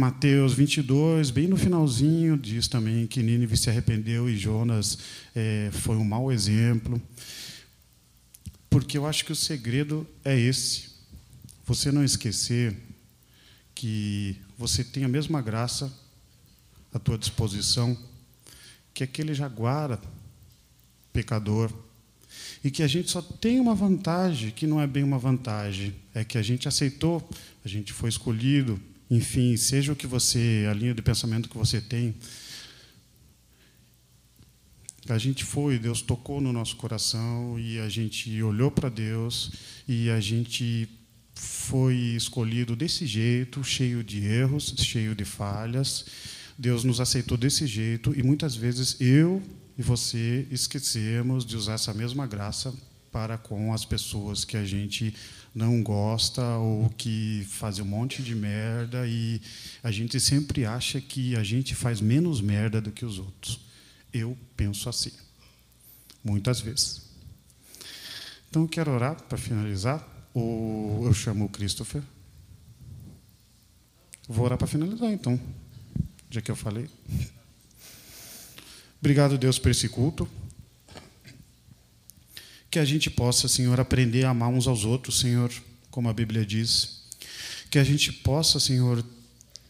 Mateus 0.01 0.55
22, 0.55 1.31
bem 1.31 1.47
no 1.47 1.59
finalzinho, 1.59 2.35
diz 2.35 2.67
também 2.67 3.07
que 3.07 3.23
Nínive 3.23 3.55
se 3.55 3.69
arrependeu 3.69 4.31
e 4.31 4.35
Jonas 4.35 4.97
é, 5.37 5.69
foi 5.73 5.95
um 5.95 6.05
mau 6.05 6.33
exemplo. 6.33 6.99
Porque 8.71 8.97
eu 8.97 9.07
acho 9.07 9.27
que 9.27 9.33
o 9.33 9.37
segredo 9.37 10.09
é 10.25 10.35
esse. 10.39 10.89
Você 11.67 11.93
não 11.93 12.03
esquecer 12.03 12.75
que 13.75 14.39
você 14.57 14.83
tem 14.83 15.05
a 15.05 15.09
mesma 15.09 15.43
graça 15.43 15.93
à 16.95 16.99
tua 16.99 17.19
disposição 17.19 17.95
que 18.95 19.05
aquele 19.05 19.35
jaguara 19.35 20.01
pecador. 21.13 21.71
E 22.65 22.71
que 22.71 22.83
a 22.83 22.87
gente 22.87 23.11
só 23.11 23.21
tem 23.21 23.61
uma 23.61 23.75
vantagem, 23.75 24.51
que 24.51 24.67
não 24.67 24.81
é 24.81 24.87
bem 24.87 25.03
uma 25.03 25.19
vantagem, 25.19 25.95
é 26.15 26.25
que 26.25 26.39
a 26.39 26.43
gente 26.43 26.67
aceitou, 26.67 27.29
a 27.63 27.69
gente 27.69 27.93
foi 27.93 28.09
escolhido, 28.09 28.81
enfim, 29.11 29.57
seja 29.57 29.93
o 29.93 29.97
que 29.97 30.07
você, 30.07 30.67
a 30.71 30.73
linha 30.73 30.95
de 30.95 31.03
pensamento 31.03 31.49
que 31.49 31.59
você 31.59 31.81
tem, 31.81 32.15
a 35.09 35.19
gente 35.19 35.45
foi, 35.45 35.79
Deus 35.79 36.01
tocou 36.01 36.41
no 36.41 36.53
nosso 36.53 36.77
coração 36.77 37.59
e 37.59 37.81
a 37.81 37.89
gente 37.89 38.41
olhou 38.43 38.71
para 38.71 38.89
Deus 38.89 39.51
e 39.89 40.09
a 40.09 40.21
gente 40.21 40.89
foi 41.35 41.95
escolhido 41.95 42.77
desse 42.77 43.07
jeito, 43.07 43.65
cheio 43.65 44.05
de 44.05 44.25
erros, 44.25 44.75
cheio 44.79 45.15
de 45.15 45.25
falhas. 45.25 46.07
Deus 46.57 46.85
nos 46.85 47.01
aceitou 47.01 47.37
desse 47.37 47.67
jeito 47.67 48.15
e 48.17 48.23
muitas 48.23 48.55
vezes 48.55 49.01
eu 49.01 49.43
e 49.77 49.83
você 49.83 50.47
esquecemos 50.51 51.45
de 51.45 51.57
usar 51.57 51.75
essa 51.75 51.93
mesma 51.93 52.27
graça 52.27 52.73
para 53.13 53.37
com 53.39 53.73
as 53.73 53.85
pessoas 53.85 54.45
que 54.45 54.57
a 54.57 54.65
gente 54.65 55.15
não 55.55 55.83
gosta 55.83 56.43
ou 56.57 56.89
que 56.91 57.47
fazem 57.49 57.85
um 57.85 57.89
monte 57.89 58.23
de 58.23 58.35
merda 58.35 59.07
e 59.07 59.41
a 59.83 59.91
gente 59.91 60.21
sempre 60.21 60.65
acha 60.65 61.01
que 61.01 61.35
a 61.37 61.43
gente 61.43 61.75
faz 61.75 62.01
menos 62.01 62.41
merda 62.41 62.81
do 62.81 62.93
que 62.93 63.05
os 63.05 63.19
outros. 63.19 63.61
Eu 64.13 64.37
penso 64.57 64.89
assim, 64.89 65.13
muitas 66.23 66.61
vezes. 66.61 67.03
Então, 68.49 68.63
eu 68.63 68.69
quero 68.69 68.91
orar 68.91 69.21
para 69.23 69.39
finalizar. 69.39 70.07
Ou 70.33 71.07
eu 71.07 71.15
chamo 71.15 71.45
o 71.45 71.49
Christopher. 71.49 72.03
Vou 74.29 74.45
orar 74.45 74.57
para 74.57 74.67
finalizar, 74.67 75.11
então, 75.11 75.41
já 76.31 76.41
que 76.41 76.51
eu 76.51 76.57
falei. 76.57 76.89
Obrigado, 79.01 79.37
Deus, 79.39 79.59
por 79.59 79.71
esse 79.71 79.89
culto 79.89 80.29
que 82.71 82.79
a 82.79 82.85
gente 82.85 83.11
possa, 83.11 83.49
Senhor, 83.49 83.81
aprender 83.81 84.25
a 84.25 84.31
amar 84.31 84.49
uns 84.49 84.69
aos 84.69 84.85
outros, 84.85 85.19
Senhor, 85.19 85.53
como 85.91 86.09
a 86.09 86.13
Bíblia 86.13 86.47
diz. 86.47 87.03
Que 87.69 87.79
a 87.79 87.85
gente 87.85 88.13
possa, 88.13 88.61
Senhor, 88.61 89.05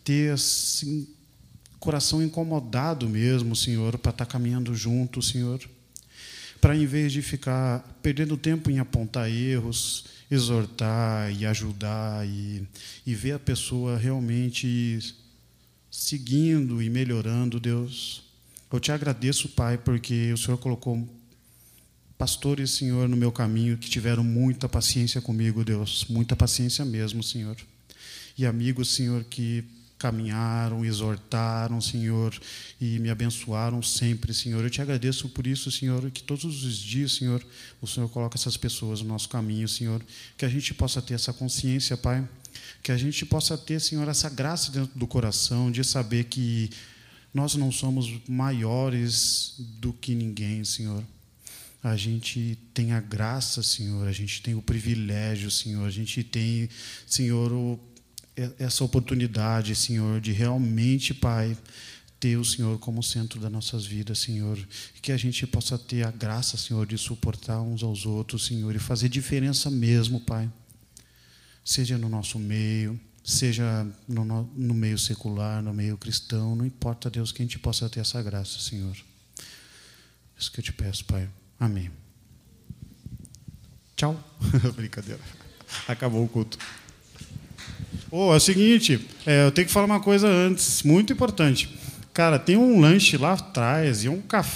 ter 0.04 0.32
assim, 0.32 1.08
coração 1.78 2.22
incomodado 2.22 3.08
mesmo, 3.08 3.56
Senhor, 3.56 3.96
para 3.96 4.10
estar 4.10 4.26
caminhando 4.26 4.74
junto, 4.74 5.22
Senhor. 5.22 5.60
Para, 6.60 6.76
em 6.76 6.84
vez 6.84 7.10
de 7.10 7.22
ficar 7.22 7.80
perdendo 8.02 8.36
tempo 8.36 8.70
em 8.70 8.78
apontar 8.78 9.30
erros, 9.30 10.04
exortar 10.30 11.32
e 11.32 11.46
ajudar 11.46 12.26
e, 12.26 12.66
e 13.06 13.14
ver 13.14 13.32
a 13.32 13.38
pessoa 13.38 13.96
realmente 13.96 15.14
seguindo 15.90 16.82
e 16.82 16.90
melhorando, 16.90 17.58
Deus. 17.58 18.22
Eu 18.70 18.78
te 18.78 18.92
agradeço, 18.92 19.48
Pai, 19.48 19.78
porque 19.78 20.32
o 20.34 20.36
Senhor 20.36 20.58
colocou 20.58 21.08
pastores, 22.20 22.72
Senhor, 22.72 23.08
no 23.08 23.16
meu 23.16 23.32
caminho 23.32 23.78
que 23.78 23.88
tiveram 23.88 24.22
muita 24.22 24.68
paciência 24.68 25.22
comigo, 25.22 25.64
Deus, 25.64 26.04
muita 26.06 26.36
paciência 26.36 26.84
mesmo, 26.84 27.22
Senhor. 27.22 27.56
E 28.36 28.44
amigos, 28.44 28.90
Senhor, 28.90 29.24
que 29.24 29.64
caminharam, 29.98 30.84
exortaram, 30.84 31.80
Senhor, 31.80 32.38
e 32.78 32.98
me 32.98 33.08
abençoaram 33.08 33.82
sempre, 33.82 34.34
Senhor. 34.34 34.62
Eu 34.62 34.68
te 34.68 34.82
agradeço 34.82 35.30
por 35.30 35.46
isso, 35.46 35.70
Senhor, 35.70 36.10
que 36.10 36.22
todos 36.22 36.44
os 36.62 36.76
dias, 36.76 37.12
Senhor, 37.12 37.42
o 37.80 37.86
Senhor 37.86 38.08
coloca 38.10 38.36
essas 38.36 38.58
pessoas 38.58 39.00
no 39.00 39.08
nosso 39.08 39.30
caminho, 39.30 39.66
Senhor, 39.66 40.02
que 40.36 40.44
a 40.44 40.48
gente 40.48 40.74
possa 40.74 41.00
ter 41.00 41.14
essa 41.14 41.32
consciência, 41.32 41.96
Pai, 41.96 42.28
que 42.82 42.92
a 42.92 42.98
gente 42.98 43.24
possa 43.24 43.56
ter, 43.56 43.80
Senhor, 43.80 44.06
essa 44.06 44.28
graça 44.28 44.70
dentro 44.70 44.98
do 44.98 45.06
coração 45.06 45.70
de 45.70 45.82
saber 45.82 46.24
que 46.24 46.68
nós 47.32 47.54
não 47.54 47.72
somos 47.72 48.20
maiores 48.28 49.54
do 49.80 49.94
que 49.94 50.14
ninguém, 50.14 50.66
Senhor. 50.66 51.02
A 51.82 51.96
gente 51.96 52.58
tem 52.74 52.92
a 52.92 53.00
graça, 53.00 53.62
Senhor, 53.62 54.06
a 54.06 54.12
gente 54.12 54.42
tem 54.42 54.54
o 54.54 54.60
privilégio, 54.60 55.50
Senhor, 55.50 55.86
a 55.86 55.90
gente 55.90 56.22
tem, 56.22 56.68
Senhor, 57.06 57.52
o 57.52 57.80
essa 58.58 58.84
oportunidade, 58.84 59.74
Senhor, 59.74 60.20
de 60.20 60.32
realmente, 60.32 61.12
Pai, 61.12 61.56
ter 62.18 62.36
o 62.36 62.44
Senhor 62.44 62.78
como 62.78 63.02
centro 63.02 63.40
das 63.40 63.50
nossas 63.50 63.84
vidas, 63.84 64.18
Senhor. 64.18 64.58
Que 65.02 65.12
a 65.12 65.16
gente 65.16 65.46
possa 65.46 65.78
ter 65.78 66.06
a 66.06 66.10
graça, 66.10 66.56
Senhor, 66.56 66.86
de 66.86 66.96
suportar 66.96 67.60
uns 67.60 67.82
aos 67.82 68.06
outros, 68.06 68.46
Senhor, 68.46 68.74
e 68.74 68.78
fazer 68.78 69.08
diferença 69.08 69.70
mesmo, 69.70 70.20
Pai. 70.20 70.50
Seja 71.64 71.98
no 71.98 72.08
nosso 72.08 72.38
meio, 72.38 72.98
seja 73.22 73.86
no, 74.08 74.24
no 74.24 74.74
meio 74.74 74.98
secular, 74.98 75.62
no 75.62 75.74
meio 75.74 75.96
cristão, 75.96 76.56
não 76.56 76.64
importa, 76.64 77.10
Deus, 77.10 77.32
que 77.32 77.42
a 77.42 77.44
gente 77.44 77.58
possa 77.58 77.88
ter 77.88 78.00
essa 78.00 78.22
graça, 78.22 78.58
Senhor. 78.58 78.96
Isso 80.38 80.50
que 80.50 80.60
eu 80.60 80.64
te 80.64 80.72
peço, 80.72 81.04
Pai. 81.04 81.28
Amém. 81.60 81.90
Tchau. 83.94 84.18
Brincadeira. 84.74 85.20
Acabou 85.86 86.24
o 86.24 86.28
culto. 86.28 86.58
Oh, 88.10 88.32
é 88.32 88.36
o 88.36 88.40
seguinte, 88.40 89.06
é, 89.26 89.44
eu 89.44 89.52
tenho 89.52 89.66
que 89.66 89.72
falar 89.72 89.86
uma 89.86 90.00
coisa 90.00 90.26
antes, 90.26 90.82
muito 90.82 91.12
importante. 91.12 91.78
Cara, 92.12 92.38
tem 92.38 92.56
um 92.56 92.80
lanche 92.80 93.16
lá 93.16 93.34
atrás 93.34 94.02
e 94.02 94.08
um 94.08 94.20
café. 94.20 94.48